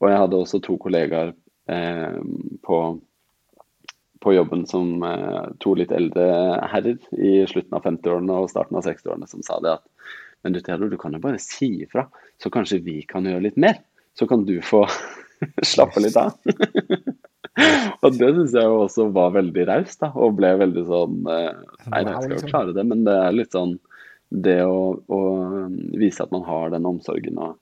[0.00, 1.34] og jeg hadde også to kollegaer
[1.68, 2.80] em, på,
[4.24, 6.26] på jobben som eh, to litt eldre
[6.72, 9.86] herrer i slutten av 50-årene og starten av 60-årene som sa det at
[10.46, 12.04] men du Theodor, du kan jo bare si ifra,
[12.38, 13.80] så kanskje vi kan gjøre litt mer.
[14.14, 14.84] Så kan du få
[15.66, 16.36] slappe litt av.
[18.04, 21.62] og det syns jeg jo også var veldig raust, da, og ble veldig sånn eh,
[21.90, 23.78] Nei, jeg skal jo klare det, men det er litt sånn
[24.28, 25.20] det å, å
[25.98, 27.40] vise at man har den omsorgen.
[27.40, 27.56] og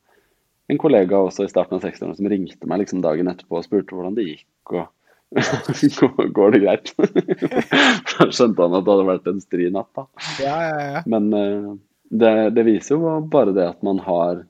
[0.67, 3.95] en kollega også i starten av 60-årene som ringte meg liksom dagen etterpå og spurte
[3.95, 4.49] hvordan det gikk.
[4.75, 4.89] og
[6.37, 6.93] går- det greit?
[8.17, 9.91] Da skjønte han at det hadde vært en stri natt.
[9.97, 10.07] da.
[10.41, 11.03] Ja, ja, ja.
[11.11, 11.71] Men eh,
[12.11, 14.45] det, det viser jo bare det at man har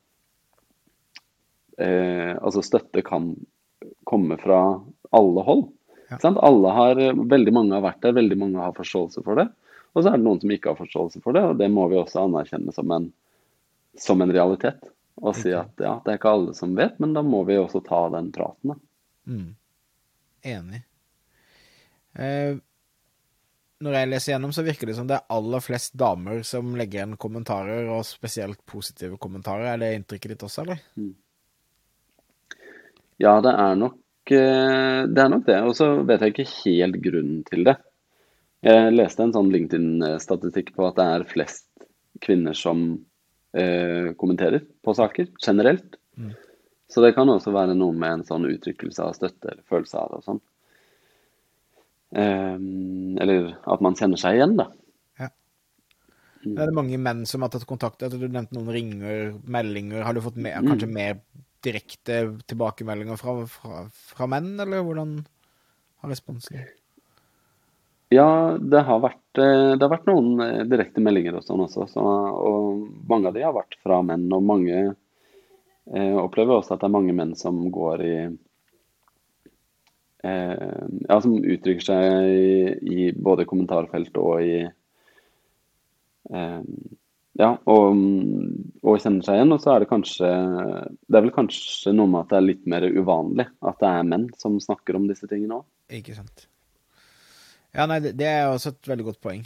[1.81, 3.33] eh, Altså støtte kan
[4.07, 4.61] komme fra
[5.16, 5.66] alle hold.
[6.22, 9.49] Alle har, veldig mange har vært der, veldig mange har forståelse for det.
[9.97, 11.97] Og så er det noen som ikke har forståelse for det, og det må vi
[11.99, 13.09] også anerkjenne som en,
[13.99, 14.79] som en realitet.
[15.24, 17.81] Og si at ja, det er ikke alle som vet, men da må vi også
[17.87, 18.74] ta den praten.
[18.74, 18.77] Da.
[19.33, 19.47] Mm.
[20.47, 20.82] Enig.
[22.16, 22.57] Eh,
[23.84, 27.03] når jeg leser gjennom, så virker det som det er aller flest damer som legger
[27.03, 29.68] igjen kommentarer, og spesielt positive kommentarer.
[29.74, 30.80] Er det inntrykket ditt også, eller?
[33.20, 35.20] Ja, det er nok eh, det.
[35.22, 35.59] er nok det.
[35.68, 37.76] Og så vet jeg ikke helt grunnen til det.
[38.66, 41.68] Jeg leste en sånn LinkedIn-statistikk på at det er flest
[42.24, 42.88] kvinner som
[43.53, 46.01] eh, kommenterer på saker, generelt.
[46.16, 46.32] Mm.
[46.89, 50.12] Så det kan også være noe med en sånn uttrykkelse av støtte eller følelse av
[50.12, 50.43] det og sånn.
[52.16, 54.68] Um, eller at man kjenner seg igjen, da.
[56.47, 58.05] Er det mange menn som har tatt kontakt?
[58.07, 60.05] At du nevnte noen ringer, meldinger.
[60.07, 60.68] Har du fått mer, Mm.
[60.70, 61.20] kanskje mer
[61.62, 65.26] direkte tilbakemeldinger fra, fra, fra menn, eller hvordan
[66.03, 66.62] har responsen
[68.14, 71.89] Ja, det har vært, eh, det har vært noen eh, direkte meldinger og sånn også.
[71.91, 74.32] Så, og mange av de har vært fra menn.
[74.32, 74.95] Og mange
[75.95, 78.16] eh, opplever også at det er mange menn som går i
[80.24, 80.76] eh,
[81.07, 84.62] Ja, som uttrykker seg i, i både kommentarfelt og i
[86.32, 86.62] eh,
[87.37, 88.01] Ja, og,
[88.80, 89.53] og kjenner seg igjen.
[89.53, 90.28] Og så er det kanskje
[91.05, 94.11] Det er vel kanskje noe med at det er litt mer uvanlig at det er
[94.14, 95.68] menn som snakker om disse tingene òg.
[96.01, 96.49] Ikke sant.
[97.76, 99.45] Ja, nei, det er også et veldig godt poeng.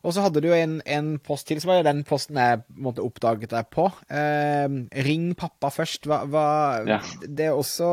[0.00, 2.62] Og så hadde du jo en, en post til, som var jo den posten jeg
[2.80, 3.90] måtte oppdaget deg på.
[4.08, 4.68] Eh,
[5.04, 6.08] ring pappa først.
[6.08, 6.46] Hva, hva
[6.88, 7.00] Ja.
[7.20, 7.90] Det er også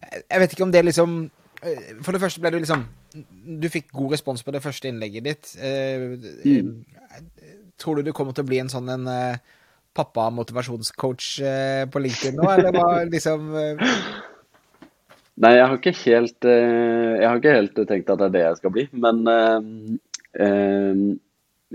[0.00, 1.18] Jeg vet ikke om det liksom
[1.62, 2.86] eh, For det første ble du liksom
[3.60, 5.52] Du fikk god respons på det første innlegget ditt.
[5.60, 6.16] Eh,
[6.46, 6.72] mm.
[7.76, 9.40] Tror du du kommer til å bli en sånn en eh,
[9.96, 13.50] pappa-motivasjonscoach eh, på LinkedIn nå, eller hva liksom
[15.40, 18.56] Nei, jeg har ikke helt, jeg har ikke helt tenkt at det er det jeg
[18.58, 18.82] skal bli.
[18.92, 19.22] Men
[20.38, 21.02] eh,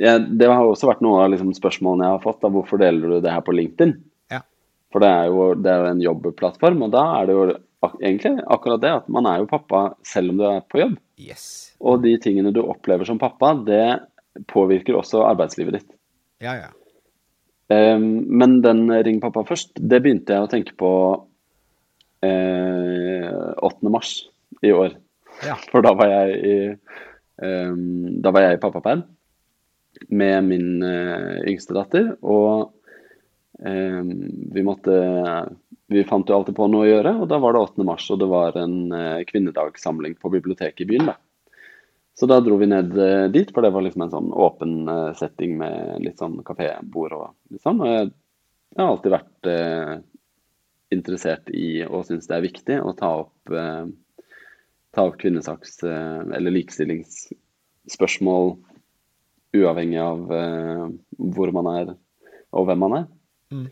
[0.02, 2.42] eh, det har også vært noe av liksom, spørsmålene jeg har fått.
[2.44, 3.96] Da, hvorfor deler du det her på LinkedIn?
[4.34, 4.42] Ja.
[4.94, 7.46] For det er, jo, det er en jobbplattform, og da er det jo
[7.86, 10.96] ak egentlig akkurat det at man er jo pappa selv om du er på jobb.
[11.22, 11.46] Yes.
[11.84, 14.00] Og de tingene du opplever som pappa, det
[14.52, 15.94] påvirker også arbeidslivet ditt.
[16.44, 16.72] Ja, ja.
[17.72, 20.92] Um, men den Ring pappa først, det begynte jeg å tenke på
[22.26, 23.90] eh, 8.
[23.90, 24.18] mars
[24.66, 24.98] i år.
[25.46, 25.58] Ja.
[25.72, 26.58] For da var jeg i,
[27.36, 29.02] da var jeg i pappaperm
[30.08, 32.10] med min eh, yngste datter.
[32.22, 32.72] Og
[33.60, 34.02] eh,
[34.56, 34.98] vi måtte
[35.86, 37.84] Vi fant jo alltid på noe å gjøre, og da var det 8.
[37.86, 41.12] mars, og det var en eh, kvinnedagssamling på biblioteket i byen.
[41.12, 41.14] da.
[42.18, 45.60] Så da dro vi ned eh, dit, for det var liksom en sånn åpen setting
[45.60, 47.84] med litt sånn kafébord og litt sånn.
[47.86, 49.94] Og jeg har alltid vært eh,
[50.96, 53.86] interessert i og syns det er viktig å ta opp, eh,
[54.96, 58.48] ta opp kvinnesaks- eh, eller likestillingsspørsmål
[59.56, 60.86] uavhengig av eh,
[61.36, 61.86] hvor man er
[62.56, 63.06] og hvem man er.
[63.52, 63.68] Mm.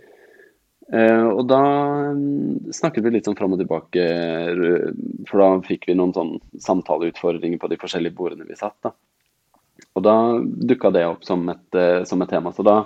[0.93, 1.61] Eh, og da
[2.17, 4.03] mm, snakket vi litt sånn fram og tilbake,
[5.29, 8.77] for da fikk vi noen sånn samtaleutfordringer på de forskjellige bordene vi satt.
[8.83, 8.91] da.
[9.95, 11.71] Og da dukka det opp som et,
[12.09, 12.51] som et tema.
[12.51, 12.77] Så da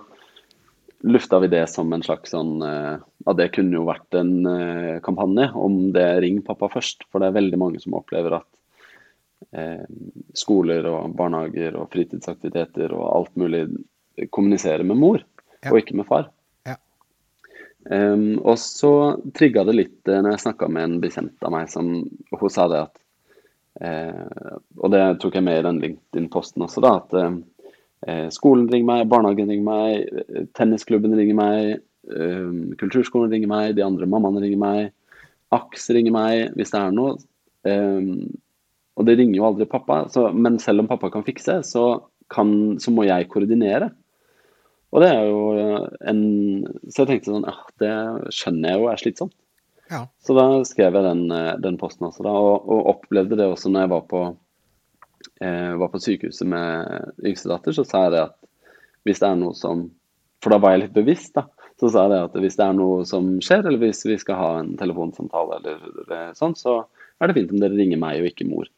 [1.03, 4.99] lufta vi det som en slags sånn at Ja, det kunne jo vært en eh,
[5.03, 7.03] kampanje om det Ring pappa først.
[7.11, 8.47] For det er veldig mange som opplever at
[9.51, 9.83] eh,
[10.37, 13.65] skoler og barnehager og fritidsaktiviteter og alt mulig
[14.31, 15.25] kommuniserer med mor,
[15.63, 15.71] Ja.
[15.73, 16.29] og ikke med far.
[16.69, 16.77] Ja.
[17.89, 21.69] Um, og så trigga det litt eh, når jeg snakka med en bekjent av meg
[21.71, 21.91] som
[22.31, 22.97] Hun sa det at
[23.81, 26.95] eh, Og det tok jeg med i den LinkedIn-posten også, da.
[27.01, 27.37] At eh,
[28.31, 31.81] skolen ringer meg, barnehagen ringer meg, eh, tennisklubben ringer meg,
[32.13, 34.91] eh, kulturskolen ringer meg, de andre mammaene ringer meg,
[35.55, 37.15] AKS ringer meg hvis det er noe.
[37.67, 38.11] Eh,
[38.97, 41.85] og det ringer jo aldri pappa, så, men selv om pappa kan fikse, så,
[42.33, 43.91] kan, så må jeg koordinere.
[44.95, 46.21] Og det er jo eh, en
[46.87, 47.89] Så jeg tenkte sånn ja, Det
[48.31, 49.33] skjønner jeg jo er slitsomt.
[49.91, 50.01] Ja.
[50.23, 53.71] Så da skrev jeg den, eh, den posten også, da, og, og opplevde det også
[53.71, 54.23] når jeg var på,
[55.41, 58.37] eh, var på sykehuset med yngstedatter, så sa jeg det at
[59.07, 59.87] hvis det er noe som
[60.43, 61.47] For da var jeg litt bevisst, da.
[61.81, 64.37] Så sa jeg det at hvis det er noe som skjer, eller hvis vi skal
[64.37, 66.83] ha en telefonsamtale eller, eller sånn, så
[67.17, 68.69] er det fint om dere ringer meg og ikke mor.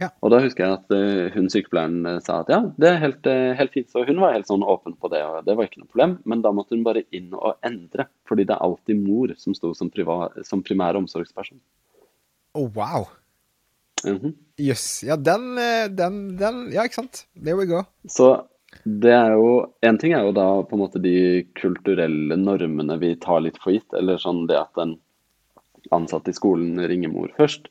[0.00, 0.08] Ja.
[0.24, 3.28] Og da husker jeg at eh, hun sykepleieren eh, sa at ja, det er helt,
[3.60, 3.90] helt fint.
[3.92, 6.16] Så hun var helt sånn åpen på det, og det var ikke noe problem.
[6.24, 9.74] Men da måtte hun bare inn og endre, fordi det er alltid mor som sto
[9.76, 11.60] som, priva- som primær omsorgsperson.
[12.56, 13.04] Oh, wow.
[14.08, 14.32] Mhm.
[14.62, 14.86] Jøss.
[15.06, 17.24] Ja, den, eh, den, den Ja, ikke sant?
[17.34, 17.82] There we go.
[18.08, 18.32] Så
[18.88, 19.48] det er jo
[19.84, 23.74] En ting er jo da på en måte de kulturelle normene vi tar litt for
[23.74, 24.96] gitt, eller sånn det at en
[25.92, 27.66] ansatt i skolen ringer mor først.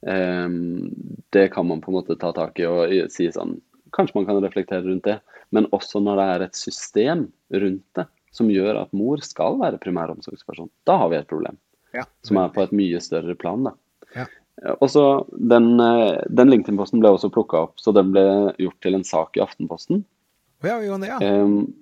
[0.00, 0.92] Um,
[1.32, 3.58] det kan man på en måte ta tak i og si sånn
[3.92, 5.16] Kanskje man kan reflektere rundt det,
[5.50, 9.80] men også når det er et system rundt det som gjør at mor skal være
[9.82, 10.70] primæromsorgsperson.
[10.86, 11.58] Da har vi et problem
[11.92, 12.04] Ja.
[12.22, 13.64] som er på et mye større plan.
[13.66, 13.72] da.
[14.14, 14.26] Ja.
[14.64, 18.80] Eh, Og så Den, eh, den LinkedIn-posten ble også plukka opp, så den ble gjort
[18.80, 20.04] til en sak i Aftenposten.
[20.62, 21.18] Ja, det, ja.
[21.20, 21.72] Um,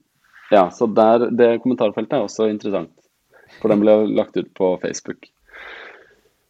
[0.51, 2.95] ja, så der, Det kommentarfeltet er også interessant,
[3.61, 5.29] for den ble lagt ut på Facebook.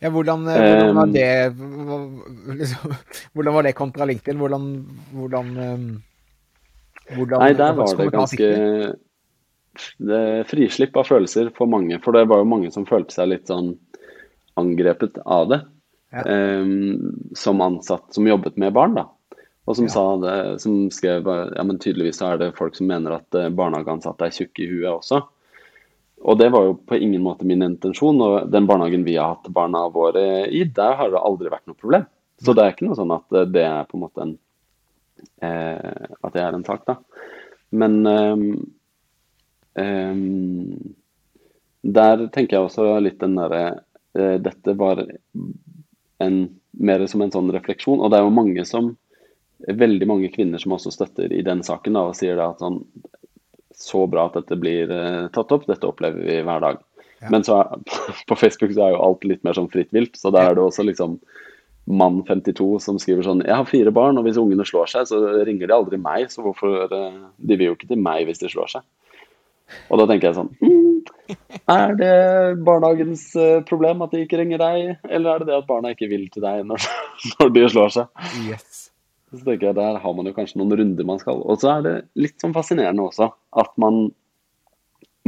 [0.01, 1.55] ja hvordan, eh, hvordan var det
[2.61, 2.93] liksom,
[3.35, 4.39] Hvordan var det kontra LinkedIn?
[4.39, 6.03] Hvordan, hvordan,
[7.17, 8.97] hvordan Nei, der var det ganske
[9.99, 11.99] det, frislipp av følelser for mange.
[12.05, 13.79] For det var jo mange som følte seg litt sånn
[14.59, 15.61] angrepet av det.
[16.11, 16.23] Ja.
[16.25, 19.07] Ehm, som ansatt som jobbet med barn, da.
[19.69, 19.91] Og som Ja.
[19.93, 24.25] sa det, som skrev ja, men tydeligvis er det folk som mener at eh, barnehageansatte
[24.25, 25.23] er tjukke i huet også.
[26.25, 28.21] Og det var jo på ingen måte min intensjon.
[28.21, 31.77] Og den barnehagen vi har hatt barna våre i, der har det aldri vært noe
[31.79, 32.07] problem.
[32.41, 34.39] Så det er ikke noe sånn at eh, det er på en måte en
[35.43, 36.97] eh, At det er en sak, da.
[37.71, 38.37] Men eh,
[39.85, 40.17] eh,
[41.83, 43.63] der tenker jeg også litt den derre
[44.17, 45.05] eh, Dette var
[46.25, 46.41] en,
[46.79, 48.01] mer som en sånn refleksjon.
[48.01, 48.97] Og det er jo mange som
[49.59, 52.77] Veldig mange kvinner som også støtter i den saken da, og sier da at sånn
[53.75, 56.79] Så bra at dette blir eh, tatt opp, dette opplever vi hver dag.
[57.19, 57.33] Ja.
[57.35, 57.99] Men så er,
[58.31, 60.63] på Facebook så er jo alt litt mer sånn fritt vilt, så da er det
[60.63, 61.19] også liksom
[61.91, 65.19] mann 52 som skriver sånn Jeg har fire barn, og hvis ungene slår seg, så
[65.49, 68.53] ringer de aldri meg, så hvorfor eh, De vil jo ikke til meg hvis de
[68.55, 68.87] slår seg.
[69.89, 71.35] Og da tenker jeg sånn mm,
[71.75, 72.13] Er det
[72.65, 76.11] barnehagens eh, problem at de ikke ringer deg, eller er det det at barna ikke
[76.11, 76.87] vil til deg når,
[77.35, 78.29] når de slår seg?
[78.49, 78.89] Yes.
[79.29, 81.43] Så tenker jeg Der har man jo kanskje noen runder man skal.
[81.45, 83.29] Og så er det litt sånn fascinerende også
[83.61, 84.07] at man,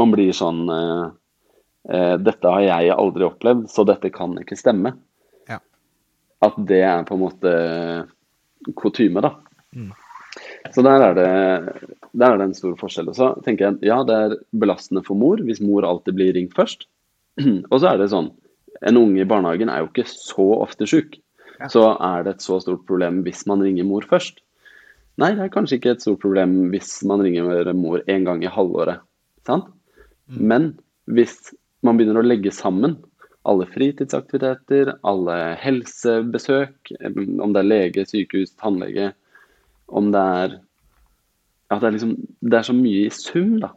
[0.01, 1.07] man blir sånn eh,
[1.93, 4.95] eh, Dette har jeg aldri opplevd, så dette kan ikke stemme.
[5.51, 5.61] Ja.
[6.45, 7.53] At det er på en måte
[8.77, 9.35] kutyme, da.
[9.77, 9.93] Mm.
[10.75, 11.29] Så der er, det,
[12.13, 13.09] der er det en stor forskjell.
[13.11, 16.55] Og så tenker jeg ja, det er belastende for mor hvis mor alltid blir ringt
[16.57, 16.87] først.
[17.73, 18.33] Og så er det sånn
[18.87, 21.19] En unge i barnehagen er jo ikke så ofte sjuk.
[21.69, 24.39] Så er det et så stort problem hvis man ringer mor først.
[25.21, 28.53] Nei, det er kanskje ikke et stort problem hvis man ringer mor en gang i
[28.53, 29.03] halvåret.
[29.45, 29.69] Sant?
[30.33, 30.73] Men
[31.13, 31.51] hvis
[31.85, 32.97] man begynner å legge sammen
[33.49, 39.11] alle fritidsaktiviteter, alle helsebesøk, om det er lege, sykehus, tannlege,
[39.91, 40.59] om det er
[41.71, 43.69] At det er liksom Det er så mye i sum, da.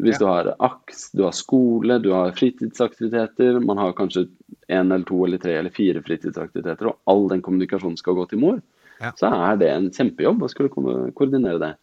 [0.00, 0.18] Hvis Ja.
[0.18, 4.26] du har AKS, du har skole, du har fritidsaktiviteter, man har kanskje
[4.68, 8.38] én eller to eller tre eller fire fritidsaktiviteter, og all den kommunikasjonen skal gå til
[8.38, 8.62] mor,
[9.00, 9.12] Ja.
[9.12, 11.76] så er det en kjempejobb å skulle ko- koordinere det.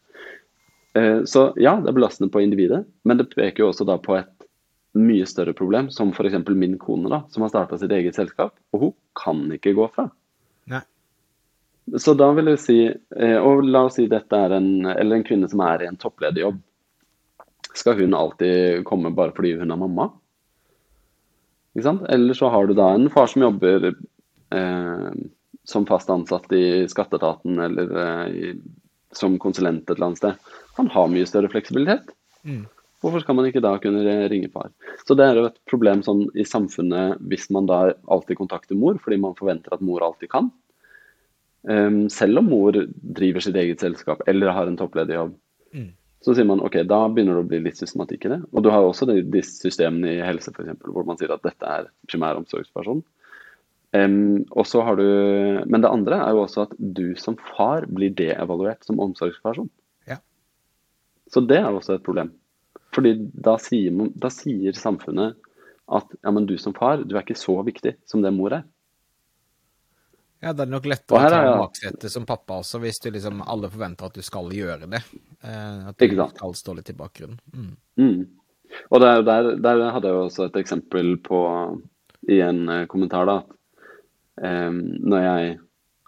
[0.95, 4.17] Eh, Så ja, det er belastende på individet, men det peker jo også da på
[4.19, 4.27] et
[4.95, 6.47] mye større problem, som f.eks.
[6.55, 10.11] min kone, da, som har starta sitt eget selskap, og hun kan ikke gå fra.
[11.99, 15.25] Så da vil jeg si, eh, og la oss si dette er en, eller en
[15.27, 16.61] kvinne som er i en topplederjobb.
[17.73, 20.07] Skal hun alltid komme bare fordi hun er mamma?
[21.73, 22.05] Ikke sant?
[22.13, 25.09] Eller så har du da en far som jobber eh,
[25.67, 28.55] som fast ansatt i skatteetaten eller eh,
[29.13, 30.53] som konsulent et eller annet sted.
[30.79, 32.13] Han har mye større fleksibilitet.
[32.47, 32.63] Mm.
[33.03, 34.69] Hvorfor skal man ikke da kunne ringe far?
[35.03, 38.95] Så det er jo et problem sånn i samfunnet hvis man da alltid kontakter mor
[39.03, 40.53] fordi man forventer at mor alltid kan.
[41.63, 42.75] Um, selv om mor
[43.15, 45.31] driver sitt eget selskap eller har en topplederjobb,
[45.71, 45.89] mm.
[46.25, 48.41] så sier man ok, da begynner det å bli litt systematikk i det.
[48.51, 51.45] Og du har også de, de systemene i helse for eksempel, hvor man sier at
[51.45, 53.03] dette er primæromsorgsperson.
[53.93, 55.05] Um, og så har du,
[55.69, 59.69] Men det andre er jo også at du som far blir deevaluert som omsorgsperson.
[60.09, 60.17] Ja.
[61.29, 62.33] Så det er også et problem.
[62.93, 65.37] Fordi da sier, da sier samfunnet
[65.93, 68.65] at ja, men du som far, du er ikke så viktig som det mor er.
[70.43, 71.55] Ja, det er nok lettere å ta ja.
[71.55, 74.99] baksetet som pappa også, hvis du liksom alle forventer at du skal gjøre det.
[75.39, 77.39] Eh, at du skal stå litt i bakgrunnen.
[77.55, 77.69] Mm.
[78.01, 78.73] Mm.
[78.89, 81.39] Og der, der, der, hadde jeg også et eksempel på
[82.27, 83.39] i en eh, kommentar, da.
[84.33, 85.49] Um, når jeg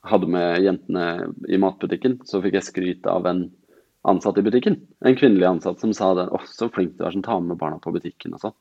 [0.10, 1.06] hadde med jentene
[1.48, 3.46] i matbutikken, så fikk jeg skryt av en
[4.10, 4.80] ansatt i butikken.
[5.06, 6.28] En kvinnelig ansatt som sa det.
[6.30, 8.58] 'Å, så flink du er som tar med barna på butikken', og sånn.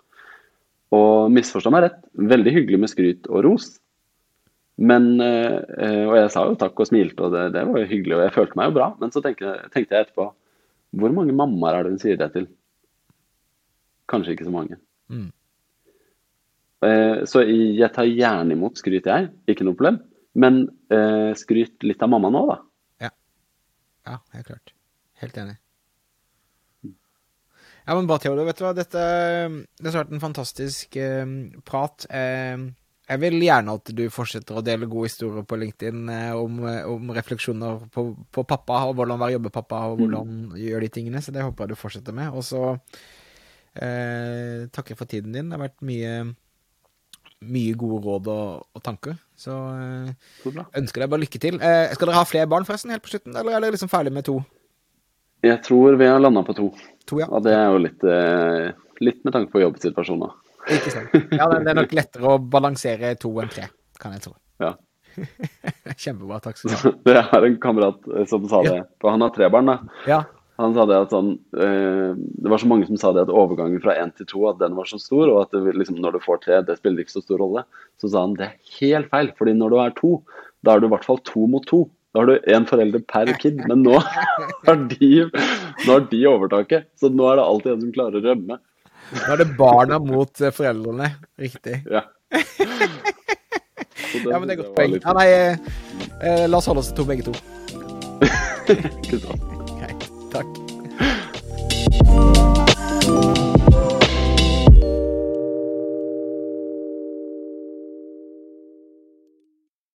[0.95, 3.73] Og misforstå meg rett, veldig hyggelig med skryt og ros.
[4.77, 8.17] Men, eh, Og jeg sa jo takk og smilte, og det, det var jo hyggelig,
[8.17, 8.89] og jeg følte meg jo bra.
[9.01, 10.27] Men så tenkte, tenkte jeg etterpå
[10.99, 12.49] Hvor mange mammaer er det hun sier det til?
[14.11, 14.77] Kanskje ikke så mange.
[15.09, 15.31] Mm.
[16.85, 19.31] Eh, så jeg tar gjerne imot skryt, jeg.
[19.49, 20.03] Ikke noe problem.
[20.35, 22.57] Men eh, skryt litt av mamma nå, da.
[23.07, 23.11] Ja.
[24.11, 24.75] Ja, helt klart.
[25.23, 25.57] Helt enig.
[27.85, 28.73] Ja, men bare Theodor, vet du hva.
[28.77, 29.01] Dette,
[29.79, 31.25] dette har vært en fantastisk eh,
[31.69, 32.07] prat.
[32.11, 32.69] Eh,
[33.05, 36.85] jeg vil gjerne at du fortsetter å dele gode historier på LinkedIn eh, om, eh,
[36.89, 40.55] om, refleksjoner på, på, pappa, og hvordan være jobbepappa, og hvordan mm.
[40.63, 41.21] gjøre de tingene.
[41.25, 42.33] Så det håper jeg du fortsetter med.
[42.33, 42.63] Og så
[43.77, 45.51] eh, takker jeg for tiden din.
[45.51, 46.15] Det har vært mye,
[47.45, 49.19] mye gode råd og, og tanker.
[49.37, 51.61] Så eh, ønsker deg bare lykke til.
[51.61, 54.15] Eh, skal dere ha flere barn forresten helt på slutten, eller er dere liksom ferdig
[54.17, 54.39] med to?
[55.45, 56.71] Jeg tror vi har landa på to.
[57.05, 57.29] to ja.
[57.29, 58.73] Og det er jo litt, eh,
[59.05, 60.33] litt med tanke på jobbsituasjoner.
[60.73, 61.15] Ikke sant.
[61.35, 63.69] Ja, det er nok lettere å balansere to enn tre,
[64.01, 64.35] kan jeg tro.
[64.63, 64.75] Ja.
[66.03, 66.95] Kjempebra, takk skal du ha.
[67.09, 70.01] Det er en kamerat eh, som sa det, for han har tre barn, da.
[70.11, 70.23] Ja.
[70.63, 73.81] Han sa det at sånn eh, Det var så mange som sa det at overgangen
[73.83, 76.23] fra én til to at den var så stor, og at det, liksom, når du
[76.23, 77.65] får tre, det spiller ikke så stor rolle.
[78.03, 80.15] Så sa han det er helt feil, fordi når du er to,
[80.65, 81.85] da er du i hvert fall to mot to.
[82.15, 83.99] Da har du én forelder per kid, men nå
[84.69, 86.87] har, de, nå har de overtaket.
[87.01, 88.61] Så nå er det alltid en som klarer å rømme.
[89.15, 91.11] Da er det barna mot eh, foreldrene.
[91.41, 91.83] Riktig.
[91.91, 92.01] Ja.
[94.31, 94.93] ja, men det er godt poeng.
[94.99, 95.55] Ja, nei, eh,
[96.21, 97.33] eh, la oss holde oss til to begge to.
[99.79, 100.03] Greit.
[100.35, 100.49] Takk.